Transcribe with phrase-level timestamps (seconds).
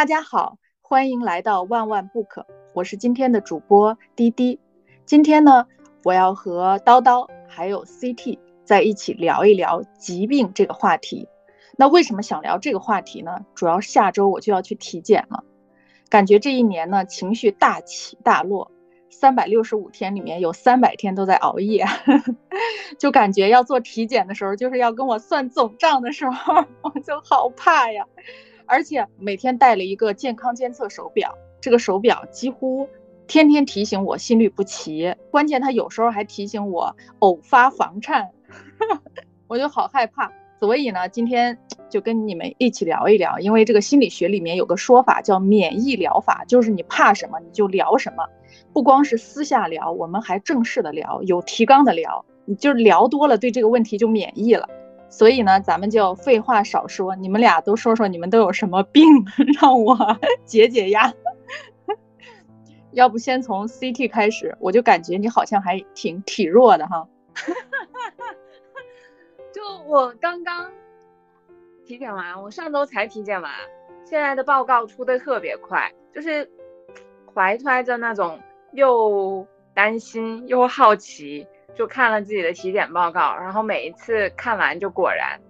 [0.00, 4.58] 大家好，欢迎来到万万不可，我是今天的主播滴滴。
[5.04, 5.66] 今天呢，
[6.04, 11.28] 我要和叨叨还有 CT 在一起聊一聊疾病这个话题。
[11.76, 13.44] 那为什么想聊这个话题呢？
[13.54, 15.44] 主要下周我就要去体检了，
[16.08, 18.72] 感觉这一年呢情绪大起大落，
[19.10, 21.84] 三百六十五天里面有三百天都在熬夜，
[22.98, 28.06] 就感觉要做体检的时候，就是要跟我算总账的时候， 我就好怕呀。
[28.70, 32.88] 而且每天带了一个健康监测手表，这个手表几乎
[33.26, 38.30] 天天提醒我心律不齐，关键它有时候还提醒我偶发房颤，
[39.48, 40.30] 我就好害怕。
[40.60, 48.24] 所以呢，今天就跟你们一起聊一聊，因为这个心理学里面有个说法叫免疫疗法，就是你怕什么你就聊什么，
[48.72, 54.68] 不光是私下聊，我们还正式的聊，有提纲的聊，你就聊多了，对这个问题就免疫了。
[55.10, 59.04] 所以呢，咱们就废话少说，你们俩都说说你们都有什么病，
[59.60, 59.96] 让我
[60.46, 61.12] 解解压。
[62.92, 67.08] 要不先从 CT 开始，我就感觉你好像还挺体弱的哈。
[69.52, 70.70] 就我刚刚
[71.84, 73.52] 体检完，我上周才体检完，
[74.04, 76.48] 现在的报告出的特别快，就是
[77.34, 78.40] 怀揣着那种
[78.72, 81.46] 又担心又好奇。
[81.74, 85.40] 就看了自己的体检报告，然后每一次看完就果然，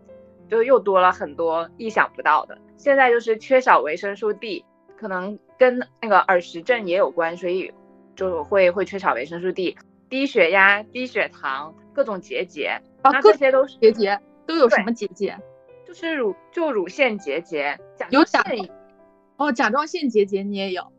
[0.49, 2.57] 就又多了很多意想不到的。
[2.77, 4.65] 现在就是缺少维生素 D，
[4.97, 7.73] 可能跟那个耳石症也有关，所以
[8.15, 9.77] 就会会缺少维生素 D。
[10.09, 15.37] 低血压、低血糖、各种结节啊，这些都是结节，都有什么结节？
[15.87, 17.79] 就是乳就乳腺结节，
[18.11, 18.45] 有甲
[19.37, 20.93] 哦，甲状腺结节你也有，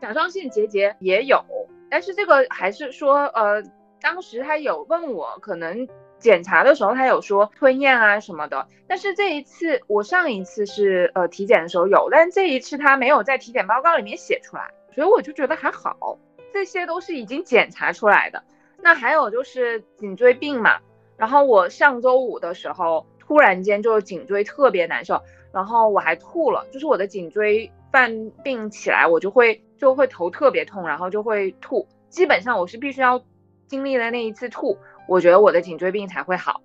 [0.00, 1.44] 甲状腺结节也有，
[1.90, 3.62] 但是这个还是说呃。
[4.00, 16.18] 当时他有问我，可能检查的时候他有说吞咽啊什么的，但是这一次我上一次是呃体检的时候有，但这一次他没有在体检报告里面写出来，所以我就觉得还好，
[16.52, 18.42] 这些都是已经检查出来的。
[18.82, 20.78] 那还有就是颈椎病嘛，
[21.16, 25.22] 然后我上周五的时候突然间就颈椎特别难受，
[25.52, 33.22] 然后我还吐了，就是我的颈椎犯病起来，我就会就会头特别痛，然后就会吐，基本上我是必须要。
[33.70, 34.76] 经历了那一次吐，
[35.06, 36.60] 我觉得我的颈椎病才会好。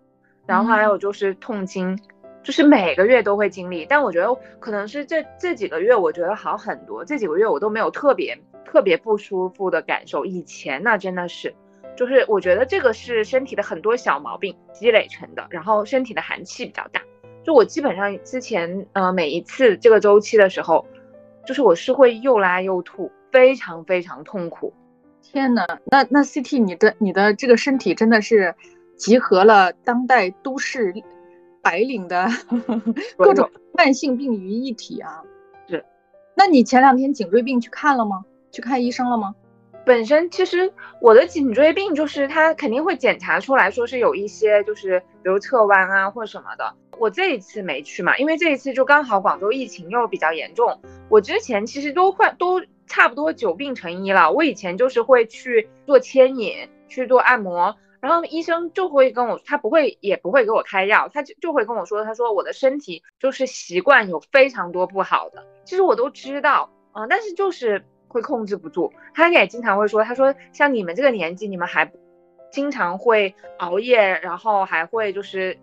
[0.47, 1.95] 然后还有就是痛经，
[2.41, 3.85] 就是每个月都会经历。
[3.85, 7.05] 但我觉得可能是这这几个月，我觉得好很多。
[7.05, 8.35] 这几个月我都没有特别
[8.65, 10.25] 特别不舒服的感受。
[10.25, 11.53] 以前那真的是，
[11.95, 15.45] 就是我觉得这个是身体的很多小毛病积累成的。
[15.51, 17.03] 然后身体的寒气比较大，
[17.43, 20.83] 就我基本上之前呃每一次这个周期的时候，
[21.45, 24.73] 就是我是会又拉又吐，非常非常痛苦。
[25.31, 28.53] 天呐，那那 CT，你的你的这个身体真的是
[28.95, 30.93] 集合了当代都市
[31.61, 32.27] 白领的
[33.17, 35.23] 各种慢性病于一体啊！
[35.67, 35.83] 是，
[36.35, 38.23] 那你前两天颈椎病去看了吗？
[38.51, 39.35] 去看医生了吗？
[39.83, 40.71] 本身其实
[41.01, 52.61] 我的颈椎病就是他肯定会检查出来说是有一些就是比如侧弯啊或什么的，我这一次没去嘛，因为这一次就刚好广州疫情又比较严重，我之前其实都换都。
[52.87, 54.31] 差不多久病成医了。
[54.31, 68.93] 我以前就是会去做牵引，去做按摩，然后医生就会跟我，他不会也不会给我开药，他就就会跟我说，他说我的身体就是习惯有非常多不好的，其实我都知道啊，但是就是会控制不住。
[69.13, 71.91] 他也经常会说，他说像你们这个年纪，你们还
[72.51, 75.57] 经常会熬夜，然后还会就是。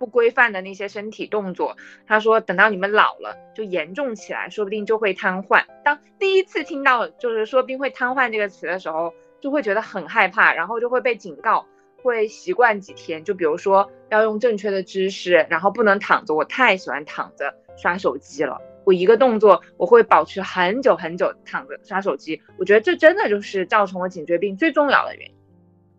[0.00, 5.62] 不规范的那些身体动作，他说等到你们老了就严重起来，说不定就会瘫痪。
[5.84, 9.12] 当第一次听到就是说不定会瘫痪这个词的时候，
[9.42, 11.66] 就会觉得很害怕，然后就会被警告，
[12.02, 13.22] 会习惯几天。
[13.24, 16.34] 就比如说要用正确的姿势，然后不能躺着。
[16.34, 22.40] 我太喜欢躺着刷手机了，我一个动作我会保持很久很久躺着刷手机。
[22.58, 25.34] 我觉得这真的就是造成我颈椎病最重要的原因。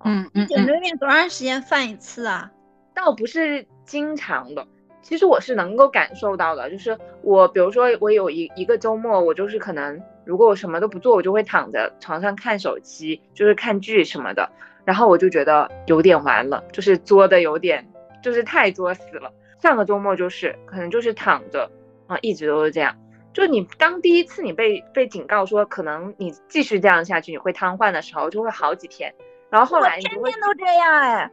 [0.03, 2.51] 嗯嗯，颈椎病多长时间犯一次啊？
[2.95, 3.67] 倒不是。
[3.91, 4.65] 经常的，
[5.01, 14.49] 其实我是能够感受到的，就是我，比如说我有一一个周末，我就是可能如果我什么都不做，我就会躺在床上看手机，就是看剧什么的，
[14.85, 17.85] 然后我就觉得有点完了，就是作的有点，
[18.23, 19.33] 就是太作死了。
[19.59, 21.69] 上个周末就是可能就是躺着
[22.07, 22.95] 啊，一直都是这样。
[23.33, 29.13] 就你当第一次你被被警告说可能你继续这样下去你会瘫痪的时候，就会好几天，
[29.49, 31.29] 然后后来你天天都这样哎，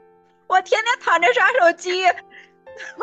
[0.48, 2.02] 我天天躺着刷手机。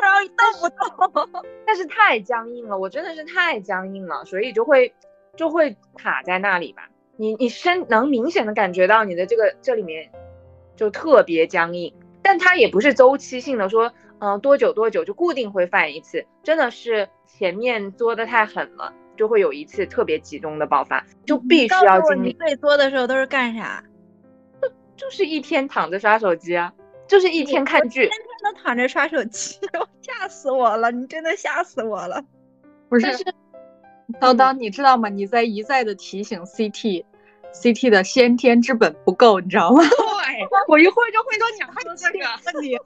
[0.01, 4.93] 然后一动不动， 但是太僵硬了，我真的是太僵硬了，所以就会
[5.35, 6.89] 就会卡在那里吧。
[7.17, 10.11] 你你身能明显的感觉到你的这个这里面
[10.75, 22.27] 就特别僵硬，但它也不是周期性的，说嗯多久多久就固定会犯一次，真的是前面作的太狠了，就会有一次特别集中的爆发，就必须要经历。
[22.27, 23.83] 你最多的时候都是干啥？
[24.61, 26.73] 就就是一天躺着刷手机啊，
[27.07, 29.59] 就是一天看剧，天天都躺着刷手机，
[30.01, 30.91] 吓死我了！
[30.91, 32.23] 你真的吓死我了。
[32.89, 33.05] 不是，
[34.19, 35.09] 叨叨，你知道吗？
[35.09, 39.83] 你在一再的提醒 CT，CT 的先天之本不够，你知道吗？
[39.83, 42.25] 对， 我一会儿就会 说讲这个。
[42.61, 42.77] 你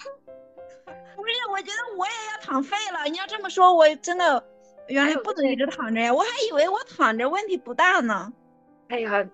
[1.15, 3.05] 不是，我觉得我也要躺废了。
[3.09, 4.43] 你要这么说，我真的
[4.87, 8.33] 原来不能一直躺着呀，我还以为我躺着问题不大呢。
[8.89, 9.25] 哎呀。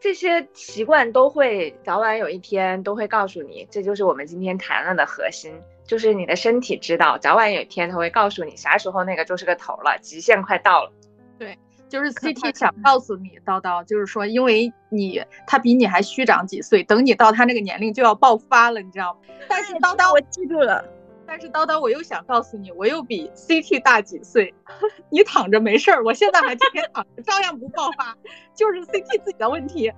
[0.00, 5.52] 这些习惯都会早晚有一天都会告诉你，这就是我们今天谈论的核心，
[5.84, 10.92] 就是你的身体知道，早晚有一天它会告诉你啥时候那个就是个头了，极限快到了。
[11.38, 11.58] 对，
[11.88, 19.20] 就是 CT 想告诉你，叨叨，就是说，因为你他比你还虚长几岁，等你到他那个年龄就要爆发了，你知道吗？
[19.48, 20.82] 但是叨叨，我记住了。
[21.30, 24.52] 但是叨叨，我又想告诉你，我又比 CT 大几岁，
[25.10, 28.18] 你躺着没事儿，我现在还天天躺着，照样不爆发，
[28.52, 29.92] 就是 CT 自己的问题，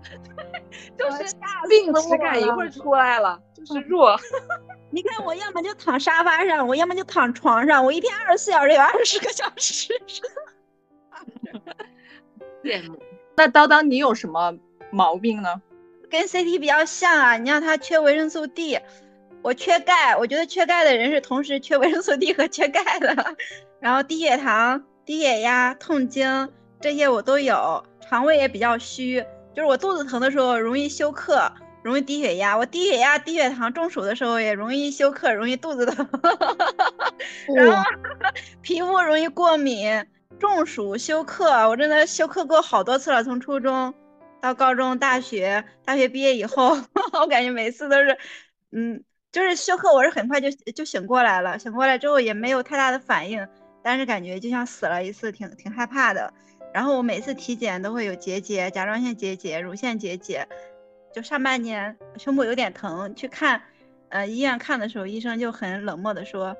[0.99, 1.25] 就是
[1.70, 4.14] 病耻感一会儿出来了，就是弱。
[4.93, 9.88] 你看我要么就躺沙发上，我要么就躺床上，我一天二十四小时有二十个小时。
[12.62, 13.02] 羡慕。
[13.37, 14.55] 那叨叨，你有什么
[14.90, 15.62] 毛病呢？
[16.11, 18.79] 跟 CT 比较像啊，你让他缺维生素 D。
[19.43, 23.37] 我缺钙，我觉得缺钙的人是同时缺维生素 D 和缺钙的，
[23.81, 26.49] 然后低血糖、低血压、痛经
[26.81, 29.25] 这些我都有，肠胃也比较虚，
[29.55, 31.53] 就是我肚子疼的时候容易休克，
[31.83, 36.09] 容易低血压，我低血压、低血糖、中暑的时候也容易休克，容易肚子疼，
[37.56, 37.83] 然后
[38.61, 40.06] 皮肤容易过敏，
[40.39, 43.93] 中暑休克，我真的休克过好多次了，从初中
[44.41, 46.79] 到高中、大学，大学毕业以后，
[47.21, 48.17] 我感觉每次都是，
[48.71, 49.03] 嗯。
[49.32, 53.44] 就是休克，我是很快就就醒过来了，醒过来之后也没有太大的反应，
[53.82, 56.32] 但是感觉就像死了一次，挺挺害怕的。
[56.73, 60.46] 然后我每次体检都会有结节，甲状腺结节、乳腺结节。
[61.14, 63.61] 就上半年胸部有点疼，去看，
[64.08, 66.56] 呃，医院看的时候，医生就很冷漠的说，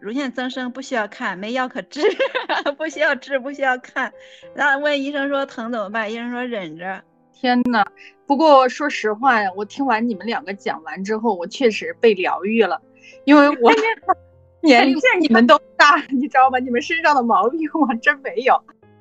[0.00, 2.00] 乳腺增生不需要看，没药可治，
[2.76, 4.12] 不需要治，不需要看。
[4.54, 6.12] 然后问医生说疼怎么办？
[6.12, 7.02] 医生说忍着。
[7.32, 7.84] 天呐，
[8.26, 12.80] 不过说实话呀，我听完你们两个讲完之后，我确实被疗愈了，
[13.24, 13.72] 因为我
[14.62, 16.58] 年龄你们都大，你知道吗？
[16.58, 18.58] 你们身上的毛病我真没有。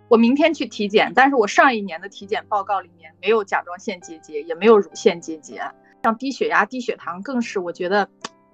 [0.10, 5.62] 我明天去体检，但是我上一年的体检报告里面没有甲状腺结节，也没有乳腺结节，
[6.04, 8.10] 像低血压、低血糖更是，我觉得，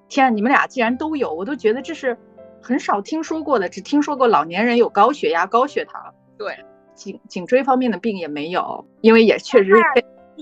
[0.07, 2.15] 天啊，你们俩既然都有，我都觉得这是
[2.61, 6.13] 很少听说过的，只听说过老年人有高血压、高血糖。
[6.37, 6.55] 对。
[6.95, 9.71] 颈颈椎方面的病也没有，因为也确实，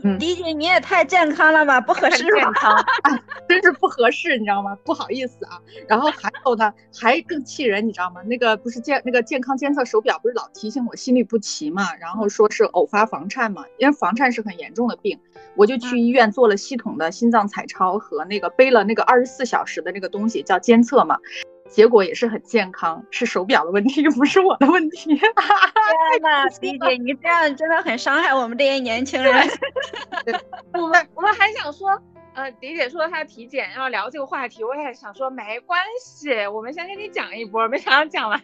[0.04, 2.24] 嗯，李姐你也太健康了吧，不合适
[2.62, 2.86] 吧？
[3.48, 4.78] 真是不合适，你知道吗？
[4.84, 5.60] 不好意思啊。
[5.88, 8.22] 然后还有呢，还更气人，你知道吗？
[8.24, 15.20] 那个不是健那个健康监测手表不是老提醒我心律不齐嘛，然后说是偶发房颤嘛，因为房颤是很严重的病，
[15.56, 21.18] 我就去医院做了系统的心脏彩超和那个背了那个二十四小时的那个东西叫监测嘛。
[21.70, 25.16] 结果也是很健康，是手表的问题，又 不是我的问题。
[25.16, 29.34] 天呐，李姐，你这样真的很伤害我们这些年轻人。
[30.74, 32.02] 我们我们还想说，
[32.34, 38.42] 呃，迪姐说她体检要聊这个话题，我也想说没关系，我们先跟你讲一波，没想到讲完，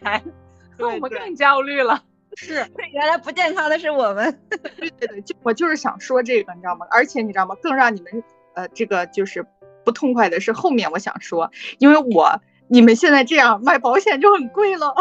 [0.77, 2.03] 那我们更焦虑了。
[2.35, 4.39] 是，原来不健康的是我们。
[4.49, 6.85] 对对对，就我就是想说这个，你知道吗？
[6.89, 7.55] 而且你知道吗？
[7.61, 9.45] 更让你们呃这个就是
[9.85, 12.41] 不痛快的是后面我想说，因为我。
[12.67, 14.95] 你们现在这样买保险就很贵了，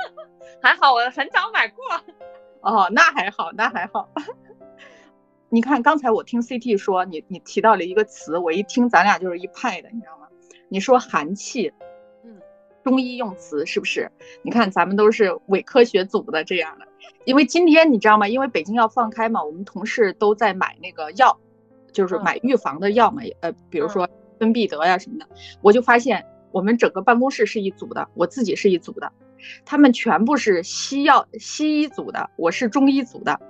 [0.60, 1.84] 还好我很早买过。
[2.60, 4.08] 哦，那还好，那还好。
[5.48, 10.26] 你看刚才我听 CT 说你你提到了一个词，我一听咱俩就是一派的，你知道吗？
[10.68, 11.72] 你说寒气，
[12.24, 12.40] 嗯，
[12.82, 14.10] 中医用词是不是？
[14.42, 16.86] 你看咱们都是伪科学组的这样的，
[17.24, 18.26] 因为今天你知道吗？
[18.28, 21.38] 因为北京要放开嘛，我们同事都在买那个药，
[21.92, 25.26] 就是买预防的药嘛，呃，比如说芬必得呀什么的，
[25.60, 26.24] 我就发现。
[26.52, 29.12] 我们整个办公室是一组的，我自己是一组的，
[29.64, 33.40] 他们全部是西药西医组的，我是中医组的，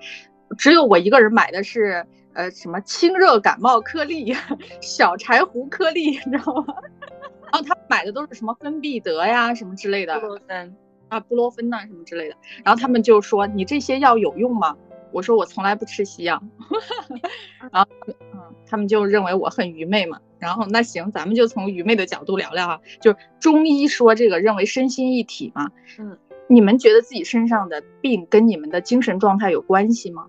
[0.57, 4.35] 只有我一个人买的是呃什么清热感冒颗粒、
[4.81, 6.75] 小柴胡颗粒，你知道吗？
[7.53, 10.77] 然后他买的都是什么芬必得呀什么之类的，布洛芬。
[11.09, 14.75] 啊布洛芬呐什么之类的，然后他们就说你这些药有用吗？
[15.13, 16.43] 我说我从来不吃西药，
[17.71, 17.87] 然后
[18.32, 18.32] 嗯，
[18.73, 20.19] 他们就认为我很愚昧嘛。
[20.38, 25.71] 然后那行，咱们就从愚昧的角度聊聊啊，就是中医说这个认为身心一体嘛。
[25.99, 26.17] 嗯，
[26.49, 30.25] 你们觉得自己身上的病跟你们的精神状态有关系吗？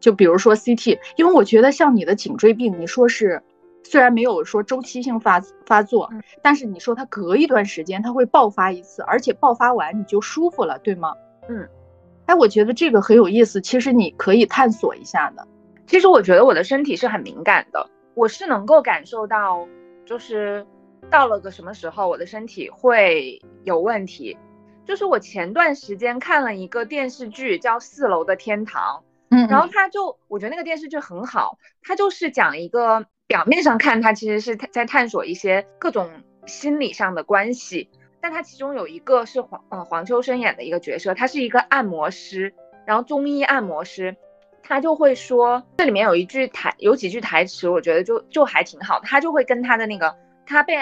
[0.00, 3.42] 就比如说 CT，因为我觉得像你的颈椎病，你说是
[3.84, 6.10] 虽然没有说周期性发发作，
[6.42, 11.14] 但是你说它隔一段时间它会爆发一次，而且爆发完你就舒服了，对吗？
[11.48, 11.68] 嗯。
[12.26, 15.46] 哎，我觉得这个很有意思，其实你可以探索一下的。
[15.86, 19.66] 其实我觉得我的身体是很敏感的，我是能够感受到，
[20.06, 20.66] 就是
[21.10, 24.36] 到了个什么时候，我的身体会有问题。
[24.86, 36.10] 就是我前段时间看了一个电视剧，叫《四楼的天堂》，嗯，然后他就，我觉得那个电视剧很好，他就是讲一个表面上看，他其实是在探索一些各种
[36.44, 37.88] 心理上的关系，
[38.20, 42.54] 但他其中有一个是黄，呃，黄秋生演的一个角色，他是一个按摩师，
[42.86, 44.14] 然后中医按摩师，
[44.66, 50.74] 他就会说，这里面有一句台，有几句台词，我觉得就就还挺好，他就会跟他的那个他被。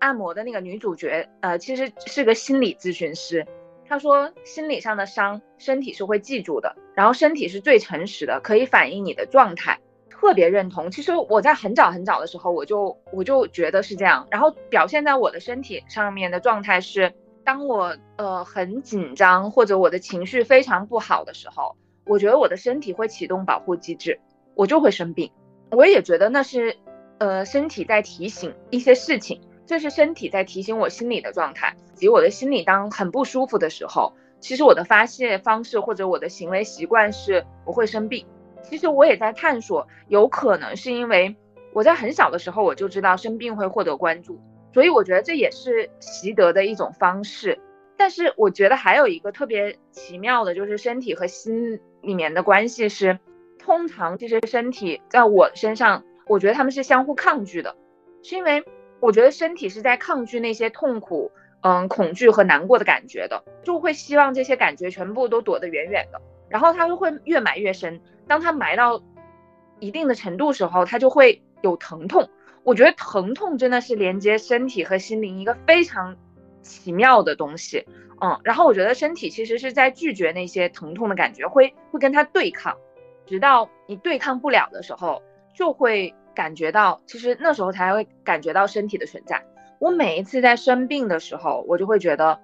[0.00, 3.44] 按摩的那个女主角，呃，其实是个心理咨询师。
[3.84, 6.76] 他说，心理上的伤，身体是会记住的。
[6.94, 9.80] 然后，身体是最诚实的，可以反映你的状态。
[10.08, 10.88] 特别认同。
[10.92, 14.24] 其实我在很早很早的时候，我就我就觉得是这样。
[14.30, 21.74] 然后表现在我的身体上面的状态是，当我呃很紧张或者我的情绪非常不好的时候，
[22.08, 24.18] 我觉得我的身体会启动保护机制，
[24.54, 25.30] 我就会生病。
[25.70, 26.76] 我也觉得那是，
[27.18, 29.40] 呃，身体在提醒一些事情。
[29.66, 38.26] 这是身体在提醒我心理的状态，及我的心理当很不舒服的时候，其实我的发泄方式或者我的行为习惯是我会生病。
[38.62, 41.36] 其实我也在探索，有可能是因为
[41.74, 44.40] 我在很小的时候我就知道生病会获得关注，
[44.72, 47.60] 所以我觉得这也是习得的一种方式。
[47.98, 53.18] 但是我觉得还有一个特别奇妙的，就是身体和心里面的关系是，
[53.58, 57.76] 通常其实身体在我身上，我觉得他们是相互抗拒的，
[58.22, 58.64] 是因为。
[59.00, 68.00] 我觉得身体是在抗拒那些痛苦、嗯恐惧和难过的感觉的，就会希望这些感觉全部都躲得远远的，然后它就会越埋越深。
[68.26, 69.00] 当它埋到
[69.78, 72.28] 一定的程度时候，它就会有疼痛。
[72.64, 76.16] 我觉得疼痛真的是连接身体和心灵一个非常
[76.68, 77.84] 奇妙的东西，
[78.20, 78.38] 嗯。
[78.44, 82.76] 然后我觉得身体其实是在拒绝那些疼痛的感觉，会会跟它对抗，
[83.26, 85.22] 直到你对抗不了的时候，
[85.54, 86.14] 就会。
[86.34, 89.44] 感觉到，其实那时候才会感觉到身体的存在。
[89.80, 92.38] 我每一次在生病的时候，我就会觉得，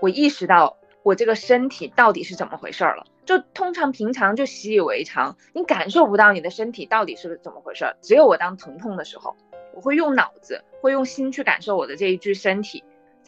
[0.00, 3.06] 我意识到我这个身体到底是怎么回事了。
[3.24, 7.84] 就通常平常就习以为常，你感受不到你的身体到底是怎么回事。
[8.02, 9.36] 只有我当疼痛的时候，
[9.76, 12.82] 我会用脑子，会用心去感受我的这一具身体，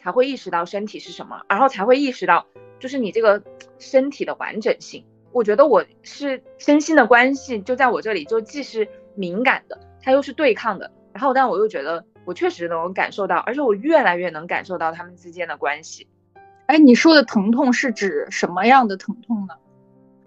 [0.07, 2.45] 才会意识到身体是什么，然后才会意识到，
[2.79, 3.43] 就是你这个
[3.77, 5.03] 身体的完整性。
[5.33, 8.87] 我觉得我是身心的关系就在我这里，就既是。
[9.19, 16.07] 敏感的，它又是对抗的，然后，但我又觉得我确实能感受到，而且我越来越能感受到他们之间的关系。
[16.67, 19.55] 哎，你说的疼痛是指什么样的疼痛呢？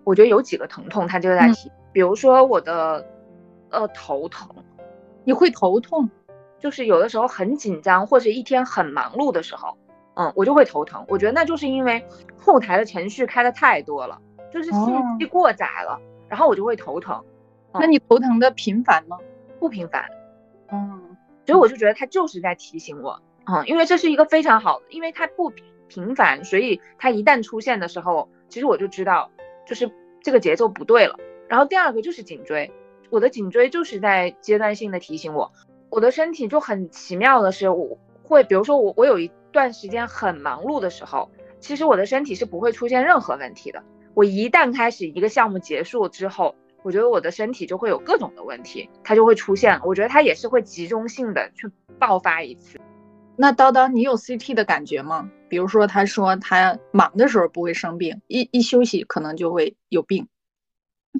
[0.02, 3.06] 我觉得有几个疼痛，它就在提，比如说我的
[3.70, 4.48] 呃头疼，
[5.22, 6.10] 你会头痛，
[6.60, 9.76] 就是有的时候很紧张或者一天很忙碌的时候，
[10.14, 11.04] 嗯，我就会头疼。
[11.08, 12.04] 我觉得那就是因为
[12.36, 14.20] 后台的程序开的太多了，
[14.52, 14.84] 就是信
[15.18, 17.24] 息过载了，然后我就会头疼。
[17.72, 19.18] 那你头疼的频繁吗？
[19.58, 20.08] 不频繁，
[20.72, 25.52] 嗯，所以我就觉得他就是在提醒我，嗯，因为这是一个非常好的，因为它不
[25.86, 29.30] 频繁，所以它一旦出现的时候，其实我就知道，
[29.66, 29.90] 就是
[30.22, 31.16] 这个节奏不对了。
[31.48, 32.72] 然后第二个就是颈椎，
[33.10, 35.52] 我的颈椎就是在阶段性的提醒我，
[35.90, 41.30] 我的身体就很奇妙的是，我会，比如说我我有一段时间很忙碌的时候，
[41.60, 43.82] 其实我的身体是不会出现任何问题的。
[44.14, 46.54] 我一旦开始一个项目结束之后。
[46.82, 49.78] 我觉得我的身体就会有各种的问题，它就会出现。
[49.84, 52.80] 我觉得它也是会集中性的去爆发一次。
[53.36, 55.30] 那叨叨，你有 CT 的感觉吗？
[55.50, 60.28] 比如说，他说他忙的时候不会生病，一一休息可能就会有病，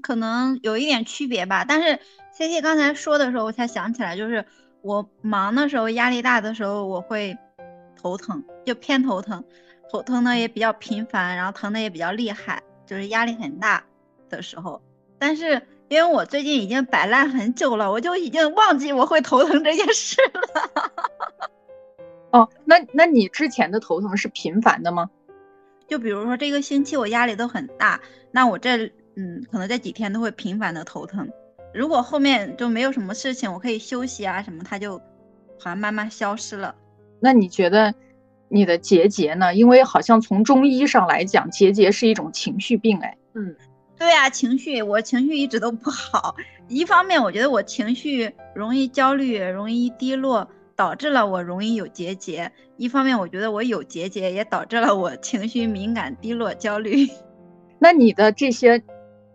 [0.02, 1.66] 可能有一点区别吧。
[1.68, 1.98] 但是
[2.38, 4.46] CT 刚才说的时候，我才想起来，就是
[4.82, 7.36] 我忙的时候、压力大的时候，我会
[8.00, 9.44] 头疼，就偏头疼，
[9.90, 13.84] 头疼呢也比较频繁，然后疼的也比较厉害，就是压力很大
[14.28, 14.80] 的时候。
[15.18, 21.50] 但是因为我最近已经摆烂很久了，我就已经忘记我会头疼这件事了。
[22.32, 25.10] 哦，那那你之前的头疼是频繁的吗？
[25.88, 31.28] 就比如说这个星期我压力都很大，那我这嗯可能这几天都会频繁的头疼。
[31.72, 34.98] 如果后面就没有什么事情，我可以休息啊什么，它就
[35.58, 36.74] 好像慢慢消失了。
[37.20, 37.94] 那你觉得
[38.48, 39.54] 你的结节呢？
[39.54, 43.54] 因为好像从中医上来讲，结节是一种情绪病，哎，嗯。
[43.98, 46.34] 对啊，情绪我情绪一直都不好。
[46.68, 52.48] 一方面，我觉得我情绪容易焦虑，容易低落，导致了我容易有结节；
[52.78, 57.06] 一方面，我觉得我有结节也导致了我情绪敏感、低落、焦虑。
[57.78, 58.82] 那你的这些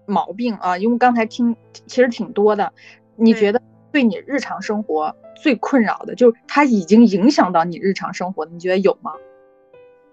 [0.06, 1.56] 毛病啊，因为刚才听
[1.88, 2.72] 其实挺多的，
[3.16, 9.12] 你觉得对你日常生活最困扰的，就是它已经影响到你日常生活，你觉得有吗？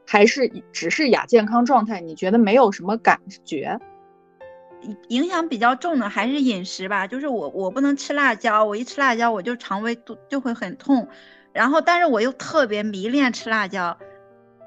[0.07, 2.01] 还是只是亚健康状态？
[2.01, 3.79] 你觉得没有什么感觉？
[5.09, 11.07] 影响比较重的还是饮食吧，就是我我不能吃辣椒，我一吃辣椒我就肠胃就就会很痛，
[11.53, 13.97] 然后但是我又特别迷恋吃辣椒，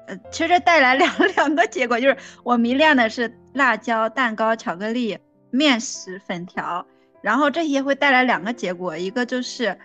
[0.06, 5.18] 呃，其实带来两 两个结果，就是我迷恋的是辣椒、蛋糕、巧克力、
[5.50, 6.86] 面食、粉条，
[7.22, 9.76] 然后这些会带来两个结果，一个就是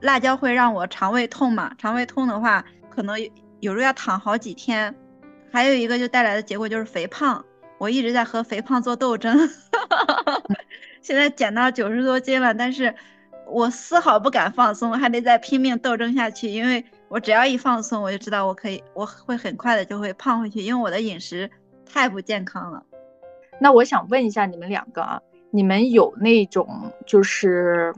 [0.00, 3.18] 辣椒会让我肠胃痛嘛，肠胃痛的话可能
[3.60, 4.94] 有时候要躺好几天，
[5.50, 7.44] 还有一个就带来的结果就是肥胖。
[7.78, 9.36] 我一直在和肥胖做斗争，
[11.02, 12.94] 现在减到九十多斤了，但是
[13.48, 16.48] 我丝毫不敢放松，还得再拼命斗争下去。
[16.48, 21.48] 因为我只要一放松，我就知道我可以，我会很快的就会胖回去，因为我的饮食
[21.86, 22.84] 太不健康了。
[23.60, 27.94] 那我想问一下你们两个啊，你们有那种就是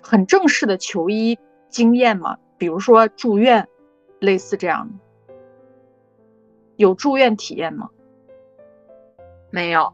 [0.00, 2.38] 很正式的求医经验吗？
[2.56, 3.68] 比如说住院，
[4.20, 5.34] 类似这样的，
[6.76, 7.90] 有住院体验吗？
[9.50, 9.92] 没有，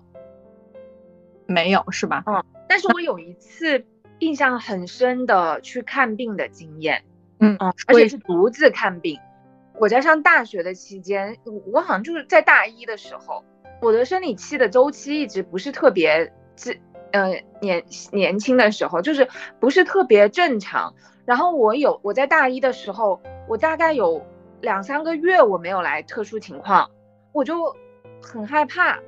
[1.47, 2.23] 没有是吧？
[2.27, 3.85] 嗯，但是我有一次
[4.21, 7.03] 印象很深的去看病的经验，
[7.41, 9.19] 嗯嗯，而且是独自看病。
[9.79, 11.37] 我在上大学的期间，
[11.73, 13.45] 我好像就是在大一的时候，
[13.83, 16.79] 我的生理期的周期一直不是特别自，
[17.13, 19.29] 呃年年轻的时候就是
[19.61, 20.95] 不是特别正常。
[21.27, 24.25] 然后我有我在大一的时候，我大概有
[24.61, 26.91] 两三个月我没有来特殊情况，
[27.33, 27.77] 我就
[28.23, 28.99] 很害怕。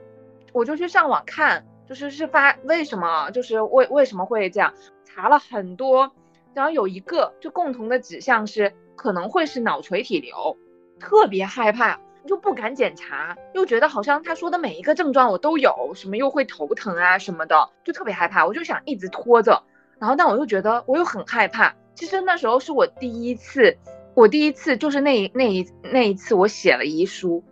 [0.53, 4.73] 我就去上网看，就是是发为什么，就是为为什么会这样，
[5.05, 6.11] 查了很多，
[6.55, 10.57] 然后有一个就共同的指向是可能会是脑垂体瘤，
[10.99, 19.62] 特别害怕，就不敢检查，又觉得好像他说的每一个症状我都有，什么又会头疼啊什么的，就特别害怕，我就想一直拖着，
[19.99, 23.76] 然后但我又觉得我又很害怕，其实那时候是我第一次，
[24.14, 27.45] 我第一次就是那那一那一次我写了遗书。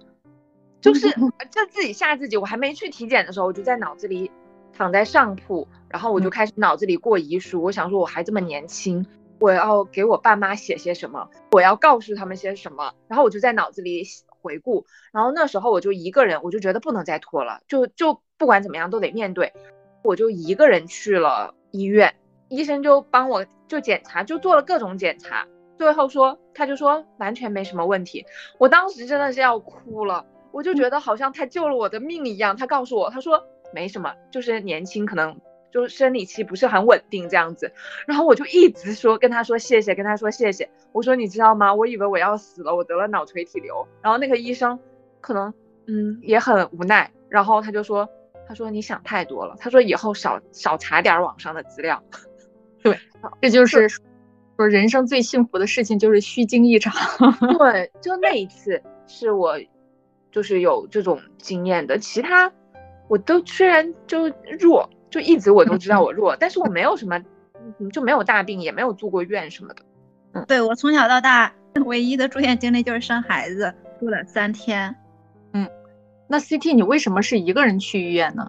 [0.79, 4.31] 就是就自己吓自己，我还没去体检的时候，我就在脑子里
[4.77, 7.63] 躺在上铺，然后我就开始脑子里过遗书。
[7.63, 9.07] 我想说，我还这么年轻，
[9.39, 12.93] 我要给我爸妈写些什么，我要告诉他们些什么。
[13.09, 14.05] 然后我就在脑子里
[14.43, 19.55] 回顾，然后那时候我就一个人，我就觉得不能再拖了，就就不管怎么样都得面对。
[20.03, 22.15] 我就一个人去了医院，
[22.49, 25.47] 医生就帮我就检查，就做了各种检查，
[25.79, 28.27] 最后说他就说完全没什么问题。
[28.59, 30.27] 我当时真的是要哭了。
[30.53, 32.57] 我就觉得好像他救了我的命一样。
[32.57, 35.41] 他告诉我，他说没什么，就是年轻，可能
[35.73, 37.73] 就是生理期不是很稳定这样子。
[38.07, 40.69] 然后我就一直说跟他说谢谢，跟他说谢谢。
[40.93, 41.75] 我说你知道吗？
[41.75, 43.87] 我以为我要死了，我得了脑垂体瘤。
[44.03, 44.79] 然后那个医生
[45.21, 45.53] 可能
[45.87, 48.09] 嗯也很无奈，然后他就说，
[48.49, 49.57] 他说你想太多了。
[49.59, 52.03] 他说以后少少查点网上的资料。
[52.83, 52.99] 对，
[53.43, 53.89] 这就是
[54.57, 56.93] 说人生最幸福的事情就是虚惊一场。
[57.59, 59.59] 对，就那一次是我。
[60.33, 62.53] 就是有这种经验的，其他
[63.09, 67.23] 我都虽然就弱，就一直我都知道我弱，但是我没有什么，
[67.93, 69.83] 就没有大病，也没有住过院什么的。
[70.33, 71.53] 嗯，对我从小到大
[71.85, 74.95] 唯一的住院经历就是生孩子，住了三天。
[75.53, 75.69] 嗯，
[76.29, 78.49] 那 CT 你为什么是一个人去医院呢？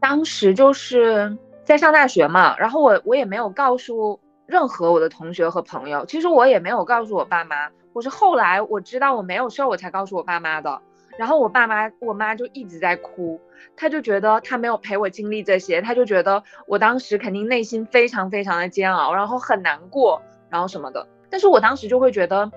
[0.00, 7.70] 当时就是在上大学嘛，然后我我也没有告诉任何我的同学和朋友，其实我也没有告诉我爸妈。
[7.94, 10.82] 我是后来我知道我没有事儿，我才告诉我爸妈的。
[11.16, 13.40] 然后我爸妈，我妈就一直在哭，
[13.76, 21.06] 她就觉得她没有陪我经历这些，她就觉得我当时肯定内心非常非常的煎熬，然后很难过，然后什么的。
[21.30, 22.50] 但是我当时就会觉得，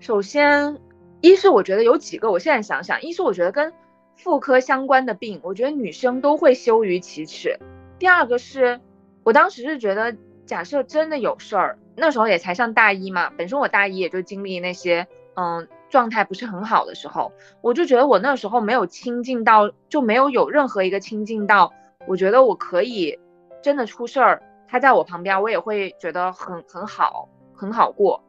[0.00, 0.78] 首先，
[1.20, 3.72] 一是我觉得有几个，我现在想想，一是我觉得跟
[4.16, 7.58] 妇科相关的病，我觉得女生都会羞于启齿。
[7.98, 8.80] 第二个是
[9.22, 11.78] 我当时是觉得，假设真的有事儿。
[11.94, 21.70] 那时候也才上大一嘛，本身我大一也就经历那些，嗯，状态不是很好的时候，我就觉得我那时候没有亲近到，就没有有任何一个亲近到，
[22.08, 23.18] 我觉得我可以
[23.62, 28.24] 真的出事儿，他在我旁边，我也会觉得很很好，很好过，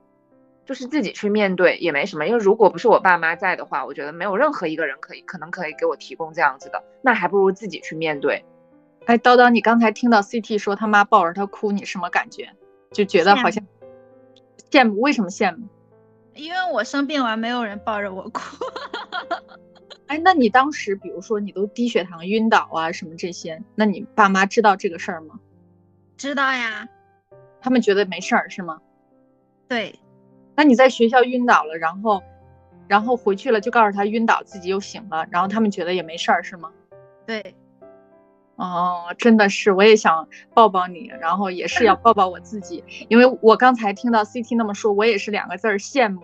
[0.66, 8.44] 就是自己去面对也没什么，因为如果不是我爸妈在的话，我觉得没有任何一个人可以可能可以给我提供这样子的，那还不如自己去面对。
[9.06, 12.50] 哎，叨叨，你刚才听到 CT 说他妈抱着他哭，你什么感觉？
[12.92, 13.64] 就觉得好像
[14.70, 15.66] 羡慕，为什么羡慕？
[16.36, 18.42] 因为我生病完没有人抱着我哭。
[20.08, 25.40] 哎，那你当时比如说你都低血糖、晕倒啊什么这些，那你爸妈知道这个事儿吗？
[26.18, 26.88] 知道呀。
[27.62, 28.80] 他们觉得没事儿是吗？
[29.68, 30.00] 对。
[30.56, 32.22] 那你在学校晕倒了，然后
[32.88, 36.72] 然后回去了就告诉他晕倒，自己又醒了，然后他们觉得也没事儿是吗？
[37.26, 37.56] 对。
[38.64, 46.22] 哦，真的是，我也想抱抱你，然后也是要抱抱我自己，因为我刚才听到 CT 那么说，我也是两个字儿羡慕。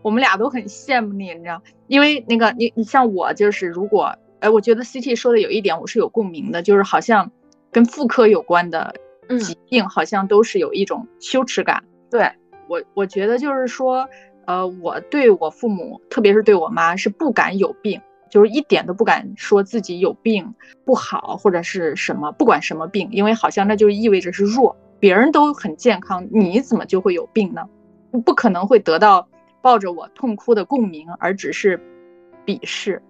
[0.00, 7.30] 我们俩都很羡慕你，你知道，因为那个你你像我就是如果，哎，我觉得 CT 说的有一点我是有共鸣的，就是好像
[7.72, 8.94] 跟妇科有关的
[9.40, 11.82] 疾病，好像都是有一种羞耻感。
[12.10, 12.30] 对
[12.68, 14.08] 我，我觉得就是说，
[14.46, 24.76] 呃，我对我父母，特别是对我妈，是不敢有病，就是一点都不敢说自己有病不好或者是什么，不管什么病，因为好像那就意味着是弱。
[25.00, 27.68] 别人都很健康，你怎么就会有病呢？
[28.24, 29.28] 不可能会得到
[29.60, 31.78] 抱着我痛哭的共鸣，而只是
[32.46, 33.02] 鄙视。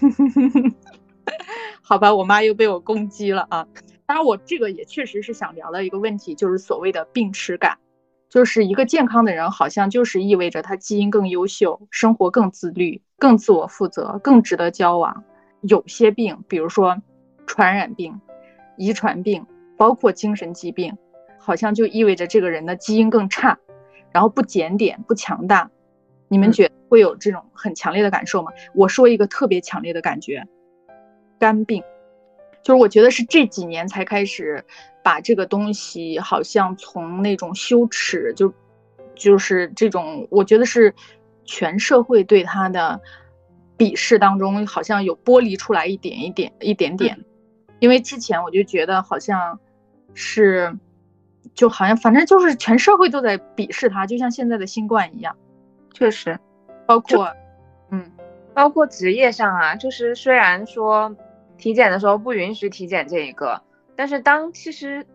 [1.80, 3.66] 好吧，我妈又被我攻击了啊！
[4.06, 7.78] 当然，我这个也确实是想聊的一个问题，就是所谓的病耻感，
[8.30, 15.24] 就是一个健康的人，好像就是意味着他基因更优秀，生活更自律，更自我负责，更值得交往。
[15.60, 17.02] 有些病，比如说
[17.46, 18.18] 传染病、
[18.78, 19.44] 遗传病，
[19.76, 20.96] 包括精神疾病。
[21.42, 23.58] 好像就意味着这个人的基因更差，
[24.12, 25.70] 然后不检点、不强大。
[26.28, 28.52] 你们觉得会有这种很强烈的感受吗？
[28.74, 30.46] 我说一个特别强烈的感觉，
[31.38, 31.82] 肝病，
[32.62, 34.64] 就是我觉得是这几年才开始
[35.02, 38.52] 把这个东西好像从那种羞耻，就
[39.14, 40.94] 就是这种，我觉得是
[41.44, 43.00] 全社会对他的
[43.76, 47.18] 鄙视当中，好像有剥离出来一点一点、一点点。
[47.78, 49.58] 因为之前我就觉得好像
[50.14, 50.76] 是。
[51.54, 55.34] 就好像反正就是全社会都在鄙视他，就像现在的新冠一样。
[55.92, 56.38] 确实，
[56.86, 57.34] 包括，
[57.90, 58.12] 嗯，
[58.54, 61.16] 包括职业上啊，就是虽然说
[61.60, 63.62] 体检的时候不允许体检这一个，
[63.94, 65.06] 但是当其实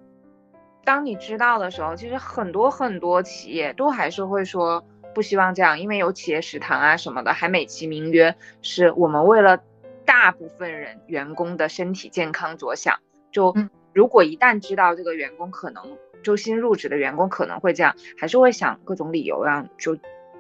[0.86, 9.60] 当你知道的时候，其实很多很多企业都还是会说不希望这样，因为有企业食堂啊什么的，还美其名曰是我们为了
[10.06, 13.00] 大部分人员工的身体健康着想。
[13.32, 13.54] 就
[13.94, 15.98] 如果一旦知道这个员工可能。
[16.24, 19.96] 就新入职的员工可能会这样，还是会想各种理由让就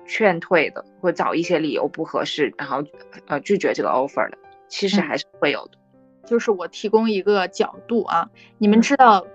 [0.07, 2.83] 劝退的，或找一些理由不合适，然后
[3.27, 4.37] 呃拒绝这个 offer 的，
[4.67, 5.77] 其实还是会有的。
[6.25, 9.25] 就是我提供一个角度啊，你们知道，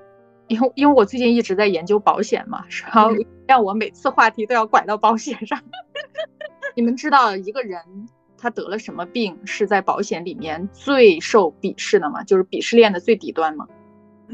[0.48, 3.11] 因为因为我最近一直在研究保险嘛，然后
[3.46, 5.61] 让我每次话题都要拐到保险上。
[6.74, 7.81] 你们知道一个人
[8.38, 12.24] 他得了什么病是在保险里面最受鄙视的吗？
[12.24, 13.66] 就是鄙视链的最底端吗？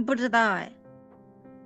[0.07, 0.73] 不知道哎。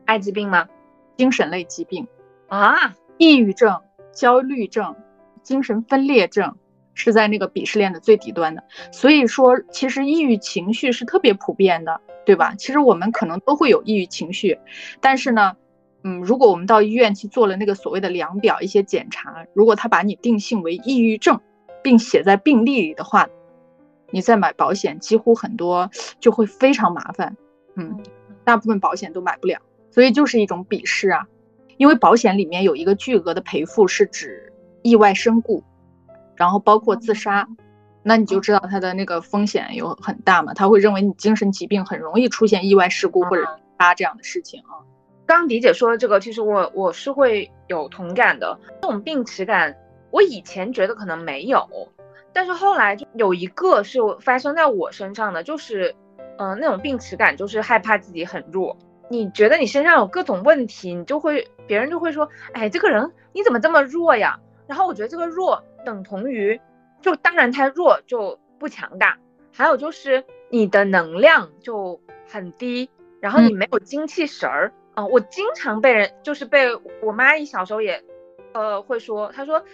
[0.07, 0.68] 艾滋病吗？
[1.16, 2.09] 精神类疾病
[2.48, 3.81] 啊，抑郁症、
[4.12, 4.96] 焦虑症、
[5.42, 6.57] 精神分裂症
[7.00, 8.62] 是在那个鄙视链的最底端的。
[8.92, 12.54] 所以说，其实抑郁情绪是特别普遍的，对吧？
[12.56, 14.58] 其实我们可能都会有抑郁情绪，
[15.00, 15.56] 但是呢，
[16.04, 21.40] 嗯，如果我们到医院去做了那个所谓的量表、一些检查，如果他把你定性为抑郁症，
[21.82, 23.26] 并写在病历里的话，
[24.10, 27.36] 你再买保险，几乎很多就会非常麻烦。
[27.76, 27.98] 嗯，
[28.44, 29.58] 大部分保险都买不了。
[29.90, 31.26] 所以就是一种鄙视啊，
[31.76, 35.64] 因为保险里面有一个巨额的赔付是指意外身故，
[36.40, 37.46] 然后包括自杀，
[38.03, 44.81] 那你就知道他的那个风险有很大嘛，他会认为你精神疾病很容易出现意外事故或者自杀这样的事情啊。
[45.26, 49.76] 刚迪姐说的这个，其实我我是会有同感的，这种病耻感，
[50.11, 51.68] 我以前觉得可能没有，
[52.33, 55.94] 但是后来就有一个是发生在我身上的，就是
[56.38, 58.74] 嗯那种病耻感，就是害怕自己很弱。
[59.11, 64.40] 你觉得你身上有各种问题，你就会别人就会说，哎，这个人你怎么这么弱呀？
[64.66, 66.60] 然后我觉得这个弱等同于，
[67.00, 69.18] 就当然他弱就不强大，
[69.52, 72.90] 还有就是你的能量就很低，
[73.20, 75.06] 然后你没有精气神儿啊。
[75.06, 76.68] 我经常被人就是被
[77.02, 78.02] 我妈一小时候也，
[78.52, 79.64] 呃，会说，她说，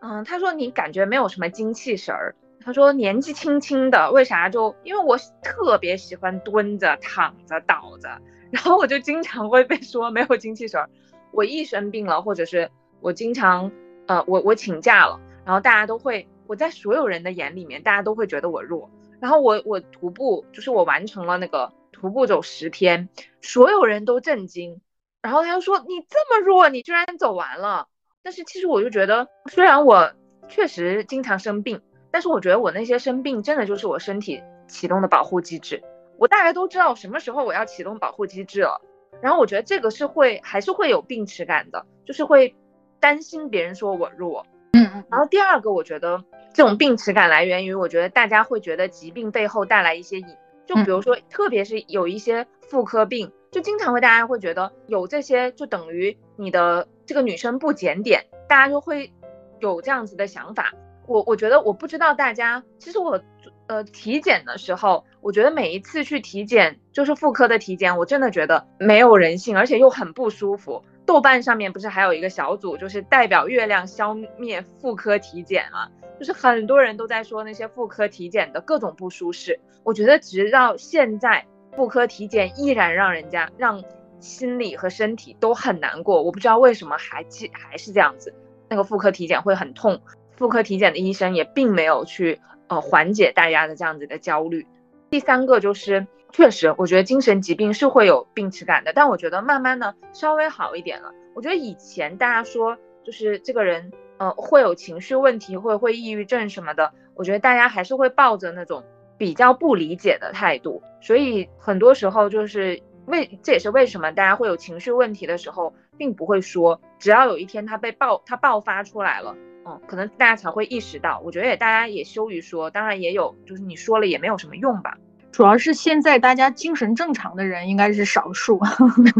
[0.00, 8.20] 嗯，她说你感觉没有什么精气神儿，她说年纪轻轻的为啥就因为我特别喜欢蹲着、躺着、倒着。
[8.50, 10.88] 然后我就经常会被说没有精气神儿，
[11.32, 13.72] 我一生病了，或者是我经常，
[14.06, 18.90] 呃，我我请假了，然后大家都会，我在所有人的眼里面，大家都会觉得我弱。
[19.20, 23.08] 然后我我徒步，就是我完成了那个徒步走十天，
[23.40, 24.80] 所有人都震惊。
[25.22, 27.88] 然后他又说你这么弱，你居然走完了。
[28.22, 30.12] 但是其实我就觉得，虽然我
[30.48, 31.80] 确实经常生病，
[32.10, 35.82] 但是我觉得我那些生病真的就是我身体启动的保护机制。
[36.18, 38.80] 我大概都知道什么时候我要启动保护机制了，
[39.20, 42.54] 然后我觉得这个是会还是会有病耻感的，就是会
[43.00, 45.04] 担心别人说我弱，嗯嗯。
[45.10, 50.26] 然后第二个，我觉得这种病耻感来源于，我觉得大家会觉得疾病背后带来一些隐，
[50.66, 59.12] 就比如说，特别是有一些妇科病，就经常会大家会觉得有这些就等于你的这个女生不检点，大家就会
[59.60, 60.72] 有这样子的想法。
[61.06, 63.20] 我我觉得我不知道大家，其实我。
[63.66, 70.82] 呃，体检的时候，我觉得每一次去体检，就是妇科的体检，我真的觉得没有人性，而且又很不舒服。
[71.06, 75.88] 豆瓣上面不是还有一个小组，就是代表月亮消灭妇科体检嘛？
[76.18, 79.60] 就是很多人都在说那些妇科体检的各种不舒适。
[79.82, 81.44] 我觉得直到现在，
[81.76, 83.82] 妇科体检依然让人家让
[84.18, 86.22] 心理和身体都很难过。
[86.22, 88.32] 我不知道为什么还记还是这样子，
[88.68, 90.00] 那个妇科体检会很痛，
[90.36, 94.66] 妇科体检的医生也并没有去呃缓解大家的这样子的焦虑。
[95.10, 96.06] 第三个就是。
[96.34, 101.12] 确实，我觉得精神疾病是会有病耻感的，但我觉得慢慢的稍微好一点了。
[101.32, 108.82] 我觉得以前大家说就是这个人，呃，会有情绪问题，会会抑郁症什么的，我觉得大家还是会抱着那种
[109.16, 110.82] 比较不理解的态度。
[111.00, 121.20] 所以很多时候就是为，这也是为什么大家会有情绪问题的时候，并不会说，只要有一天他被爆，他爆发出来了，嗯，可能大家才会意识到。
[121.24, 124.98] 我觉得也大家也羞于说，当然也有，就是你说了也没有什么用吧。
[125.34, 128.60] 主要是现在大家精神正常的人应该是少数。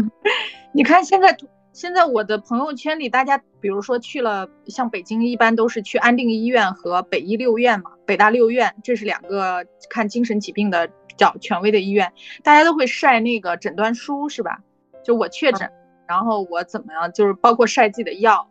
[0.71, 1.35] 你看现在，
[1.73, 14.61] 现在我的朋友圈里，大家比如说去了像北京，一般都是去安定医院和北医六院嘛，北大六院，这是两个看精神疾病的比较权威的医院，大家都会晒那个诊断书，是吧？
[15.03, 15.69] 就我确诊，
[16.07, 18.49] 然后我怎么样，就是包括晒自己的药，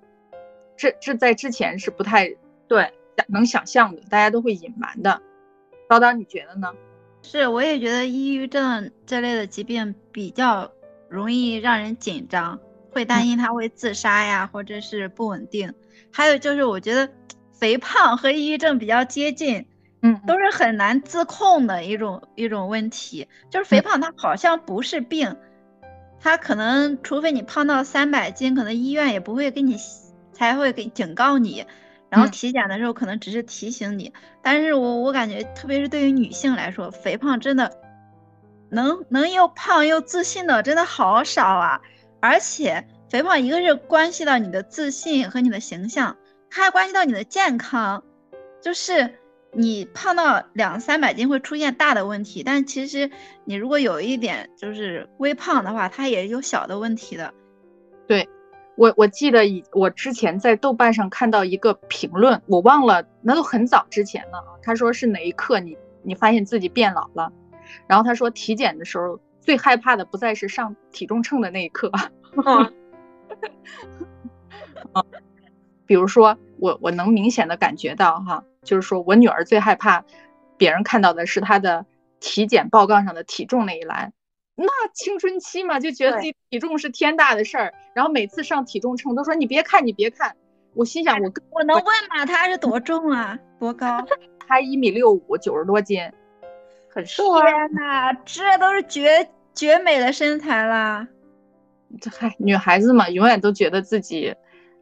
[0.76, 2.28] 这这在之前是不太
[2.68, 2.92] 对
[3.26, 5.22] 能想象的，大家都会隐瞒的。
[5.88, 6.74] 叨叨，你觉得呢？
[7.26, 10.70] 是，我也觉得抑郁症这类的疾病比较
[11.08, 12.60] 容易让人紧张，
[12.92, 15.72] 会担心他会自杀呀，或者是不稳定。
[16.12, 17.08] 还有就是，我觉得
[17.50, 19.66] 肥胖和抑郁症比较接近，
[20.02, 23.26] 嗯，都是很难自控的一种一种问题。
[23.50, 25.34] 就是肥胖，它好像不是病，
[26.20, 29.76] 它可能除非你胖到三百斤，可能医院也不会给你
[30.32, 31.64] 才会给警告你。
[32.14, 37.76] 然后体检的时候可能只是提醒你，但是我我感觉，特别是对于女性来说，肥胖真的
[38.70, 41.80] 能能又胖又自信的真的好少啊！
[42.20, 46.16] 而且肥胖一个是关系到你的自信和你的形象，
[46.50, 48.04] 它还关系到你的健康。
[48.62, 49.18] 就是
[49.52, 53.10] 你胖到两三百斤会出现大的问题，但其实
[53.44, 57.34] 你如果有一点就是微胖的话，它也有小的问题的。
[58.06, 58.28] 对。
[58.76, 64.58] 我我记得以我之前在豆瓣上看到一个评论，我忘了，那都很早之前了啊。
[64.62, 67.32] 他说是哪一刻你你发现自己变老了，
[67.86, 71.92] 然后他说体检的时候最害怕的不再是上体重秤的那一刻，
[75.86, 80.04] 比如说我我能明显的感觉到哈，就是说我女儿最害怕
[80.56, 81.86] 别人看到的是她的
[82.18, 84.12] 体检报告上的体重那一栏。
[84.56, 90.36] 那青春期嘛，就觉得自己体重是天大的事儿，然后每次上体重秤都说你别看，你别看。
[90.74, 92.24] 我心想，我我能问吗？
[92.26, 93.38] 他是多重啊？
[93.58, 94.04] 多高？
[94.46, 96.00] 他一米六五，九十多斤，
[96.88, 97.42] 很瘦啊！
[97.42, 101.08] 天哪，这都是绝绝美的身材啦！
[102.00, 104.34] 这嗨，女孩子嘛，永远都觉得自己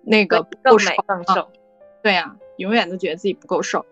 [0.02, 1.50] 那个不够瘦，更瘦。
[2.02, 3.84] 对呀，永远都觉得自己不够瘦。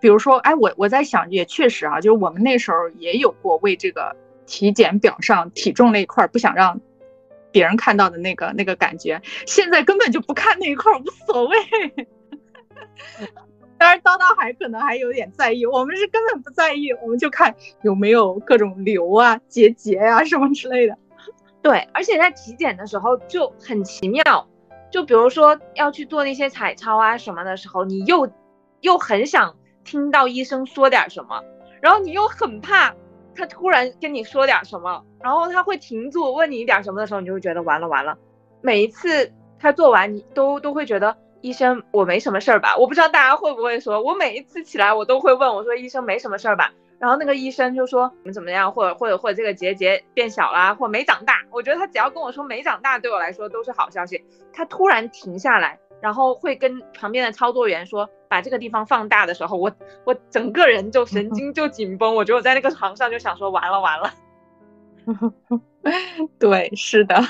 [0.00, 4.14] 比如说，哎，我我在想，也确实啊，就是我们那时候也有过为这个。
[4.52, 6.78] 体检表上体重那一块不想让
[7.50, 11.56] 别人看到的那个那个感觉，现在根本就不看那一块，无所谓。
[13.78, 20.98] 当然，叨叨还可能还有点在意，我们是根本不在意，我们就看有没有各种瘤啊、结节呀什么之类的。
[21.62, 24.46] 对，而且在体检的时候就很奇妙，
[24.90, 28.30] 就比如说要去做那些彩超啊什么的时候，你又
[28.82, 31.42] 又很想听到医生说点什么，
[31.80, 32.94] 然后你又很怕。
[33.34, 38.16] 他突然跟你说点什么，然后他会停住问你一点什么的时候，你就会觉得完了完了。
[38.60, 42.76] 每一次他做完，你都都会觉得医生我没什么事儿吧？
[42.76, 46.72] 我不知道大家会不会说，我每一次起来我都会问我说医生没什么事儿吧？
[46.98, 51.42] 然后那个医生就说怎么怎么样，或者或者或者这个结节变小啦，或没长大。
[51.50, 54.24] 我觉得他只要跟我说没长大，对我来说都是好消息。
[54.52, 55.80] 他突然停下来。
[56.02, 59.72] 然后会跟旁边的操作员说，把这个地方放大的时候，我
[60.04, 64.12] 我整个人就神 经就紧绷，我觉得我在那个床上就想说完了完了。
[66.40, 67.22] 对，是的。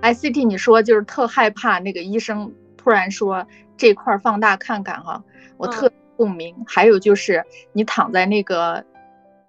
[0.00, 3.44] I C T，你说就是特害怕那个医生突然说
[3.76, 5.24] 这块放大看看哈，
[5.56, 6.54] 我特共鸣。
[6.64, 8.84] 还有就是你躺在那个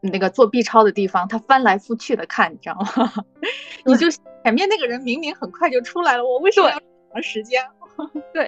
[0.02, 3.14] 那个做 B 超的地方，他翻来覆去的看，你知道吗？
[3.86, 4.08] 你就。
[4.48, 6.80] 前面那个人明明很快就出来了，我为什么要
[7.12, 7.62] 长时间？
[8.34, 8.48] 对，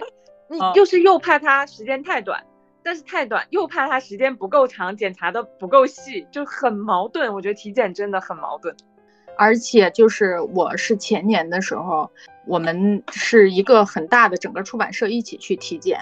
[0.49, 2.41] 你就是又怕他时间太短，
[2.81, 7.33] 但是太短又怕他时间不够长，检查的不够细，就很矛盾。
[7.33, 8.73] 我觉得体检真的很矛盾。
[9.37, 12.09] 而且就是我是前年的时候，
[12.47, 15.99] 我们是一个很大的整个出版社一起去体检，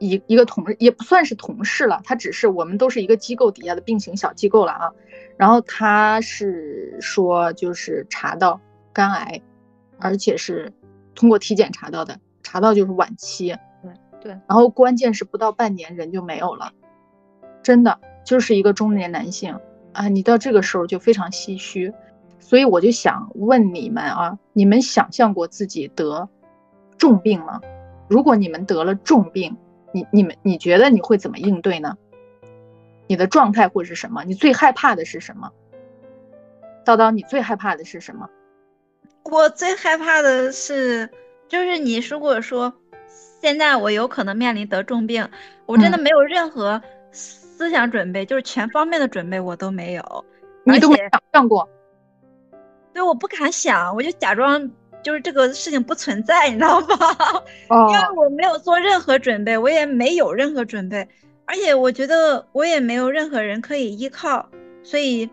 [0.00, 4.92] 一一个同也不算是同事了，他只是我们都是一个机构底下的并行小机构了啊。
[5.38, 8.60] 然后他是说就是查到。
[8.94, 9.42] 肝癌，
[9.98, 10.72] 而且是
[11.14, 13.54] 通过体检查到的，查到就是晚期。
[13.82, 16.72] 对对，然后关键是不到半年人就没有了，
[17.62, 19.58] 真的就是一个中年男性
[19.92, 20.08] 啊！
[20.08, 21.92] 你到这个时候就非常唏嘘，
[22.38, 26.28] 所以我就想问你们啊，你们想象过自己得
[26.96, 27.60] 重病吗？
[28.08, 29.56] 如果你们得了重病，
[29.92, 31.96] 你你们你觉得你会怎么应对呢？
[33.06, 34.24] 你的状态会是什么？
[34.24, 35.50] 你最害怕的是什么？
[36.84, 38.28] 叨叨，你最害怕的是什么？
[39.24, 41.08] 我最害怕的是，
[41.48, 42.72] 就是你如果说
[43.40, 45.28] 现在我有可能面临得重病，
[45.66, 50.24] 我真的没有任何思想准备，就是全方面的准备我都没有，
[50.64, 51.68] 你都没想象过。
[52.92, 54.70] 对，我不敢想，我就假装
[55.02, 56.96] 就是这个事情不存在，你知道吗？
[57.70, 61.08] 哦，因为我没有做任何准备，我也没有任何准备，
[61.46, 64.48] 而且我觉得我也没有任何人可以依靠，
[64.82, 65.30] 所以。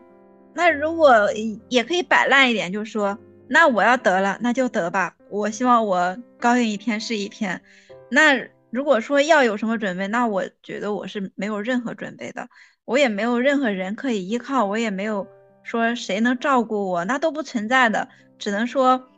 [0.54, 1.30] 那如果
[1.70, 3.18] 也可以摆烂一点，就说
[3.54, 5.14] 那我要得了，那就得吧。
[5.30, 7.62] 我希望我高兴一天是一天。
[8.10, 12.48] 那如果说要有什么准备，那我觉得我是没有任何准备的，
[12.86, 15.28] 我也没有任何人可以依靠，我也没有
[15.64, 18.08] 说谁能照顾我，那都不存在的。
[18.40, 19.10] 只能说，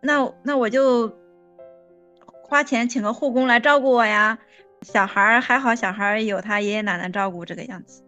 [0.00, 1.14] 那那我就
[2.42, 4.38] 花钱请个护工来照顾我呀。
[4.80, 8.02] 小孩儿还好，小孩儿有他爷爷奶奶照顾，这个样子。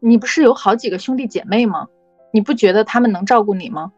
[0.00, 1.88] 你不是有好几个兄弟姐妹吗？
[2.30, 3.90] 你不觉得他们能照顾你吗？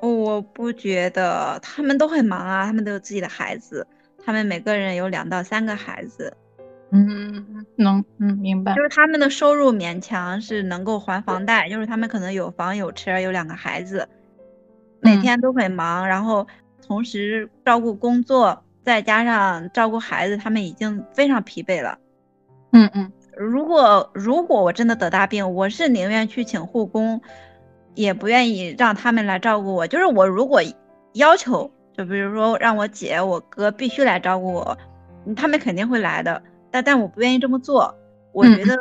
[0.00, 3.86] 我不觉得，他们都很忙啊，他们都有自己的孩子，
[4.24, 6.36] 他们每个人有两到三个孩子。
[6.92, 8.74] 嗯，能，嗯，明白。
[8.74, 14.08] 就是他们的收入勉强是能够还房贷，就是他们可能有房有车有两个孩子，
[15.00, 16.46] 每天都很忙，然后
[16.84, 21.98] 同时照顾工作，再加上照顾孩子，他们已经非常疲惫了。
[22.72, 23.12] 嗯嗯。
[23.36, 27.22] 如果如果我真的得大病，我是宁愿去请护工，
[27.94, 29.86] 也不愿意让他们来照顾我。
[29.86, 30.60] 就是我如果
[31.12, 34.78] 要求，就比如说让我姐我哥必须来照顾我，
[35.36, 36.42] 他们肯定会来的。
[36.70, 37.94] 但但我不愿意这么做，
[38.32, 38.76] 我觉得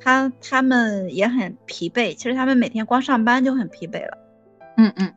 [0.00, 2.14] 他他们也很疲惫。
[2.14, 4.18] 其实他们每天光上班就很疲惫了。
[4.76, 5.14] 嗯嗯。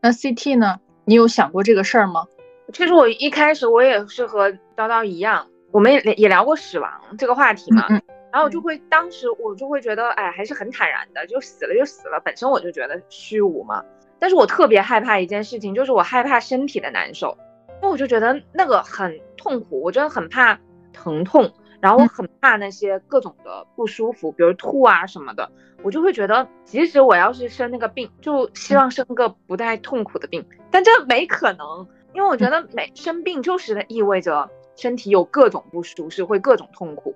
[0.00, 0.78] 那 CT 呢？
[1.04, 2.26] 你有想过这个事儿吗？
[2.72, 5.46] 其实我一开始我也是和叨叨一样。
[5.72, 7.86] 我们也也聊过死亡这个话题嘛，
[8.32, 13.84] 然后我就会当时我就会觉得，哎，还是很坦然的，就死了就死了，本身我就觉得虚无嘛。
[14.18, 17.36] 但是我特别害怕一件事情，就是我害怕身体的难受，
[17.76, 20.60] 因为我就觉得那个很痛苦，我真的很怕
[20.92, 25.50] 疼痛，然后我很怕那些各种的不舒服，比如吐啊什么的，
[25.82, 34.48] 我就会觉得，即使我要是生那个病，就希望生个不太痛苦的病，但这没可能，因为我觉得每生病就是意味着。
[34.76, 37.14] 身体有各种不舒适，会各种痛苦。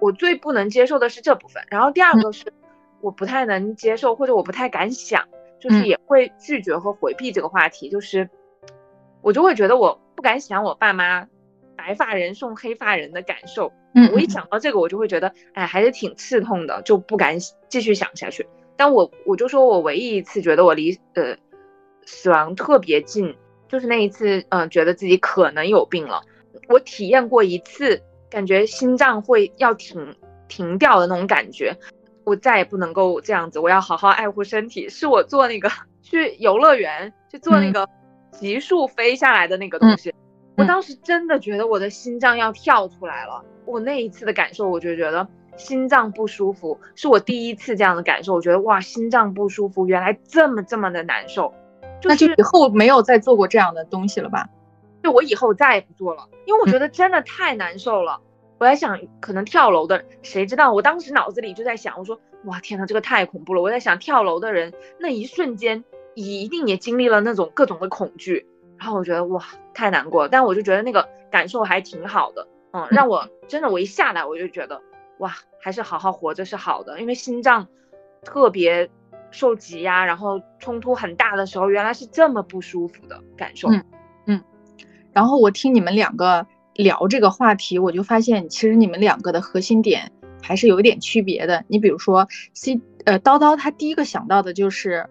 [0.00, 1.62] 我最不能接受的是这部分。
[1.68, 2.52] 然后第二个是，
[3.00, 5.28] 我不太能接受，或者我不太敢想，
[5.60, 7.88] 就是也会拒绝和回避这个话题。
[7.88, 8.28] 就是
[9.22, 11.28] 我就会觉得我不敢想我爸妈
[11.76, 13.72] 白发人送黑发人的感受。
[13.94, 18.46] 嗯，我一想到这个，我就会觉得，哎，还是挺刺痛的，就不敢继续想下去。
[18.76, 21.36] 但我我就说我唯一一次觉得我离呃
[22.04, 23.36] 死亡特别近，
[23.68, 26.22] 就是那一次，嗯，觉得自己可能有病了。
[26.68, 28.02] 我体验过一次，
[28.34, 30.16] 感觉心脏会要停
[30.48, 31.72] 停掉的那种感觉，
[32.24, 34.88] 我再也不能够这样子，我要好好爱护身体。
[34.88, 35.70] 是我做那个
[36.02, 37.88] 去游乐园去做那个
[38.32, 40.12] 急速飞下来的那个东西，
[40.56, 43.44] 我当时真的觉得我的心脏要跳出来了。
[43.66, 48.34] 我那一次的感受，我就觉得心脏不舒服，是我第一次这样的感受。
[48.34, 51.54] 我觉得哇，心脏不舒服，原来这么这么的难受。
[52.02, 54.48] 那就以后没有再做过这样的东西了吧？
[55.04, 58.22] 就我以后再也不做了，因为我觉得真的太难受了。
[58.56, 60.72] 我在想，可能跳楼的，谁知道？
[60.72, 63.60] 我当时脑子里就在想，我说，哇，天呐，这个太恐怖了。
[63.60, 68.46] 我在想，跳楼的人那一瞬间，一定也经历了那种各种的恐惧。
[68.78, 70.30] 然后我觉得，哇，太难过了。
[70.30, 74.80] 但我就觉得那个感受还挺好的，嗯，让我真的，我一下来我就觉得，
[75.18, 76.98] 哇，还是好好活着是好的。
[76.98, 77.68] 因为心脏
[78.22, 78.88] 特别
[79.30, 83.68] 受挤压，然后冲突很大的时候，原来是这么不舒服的感受。
[85.14, 90.10] 然后我听你们两个聊这个话题，我就发现其实你们两个的核心点
[90.42, 91.64] 还是有一点区别的。
[91.68, 95.08] 你比如说，C 呃叨叨他第一个想到的就是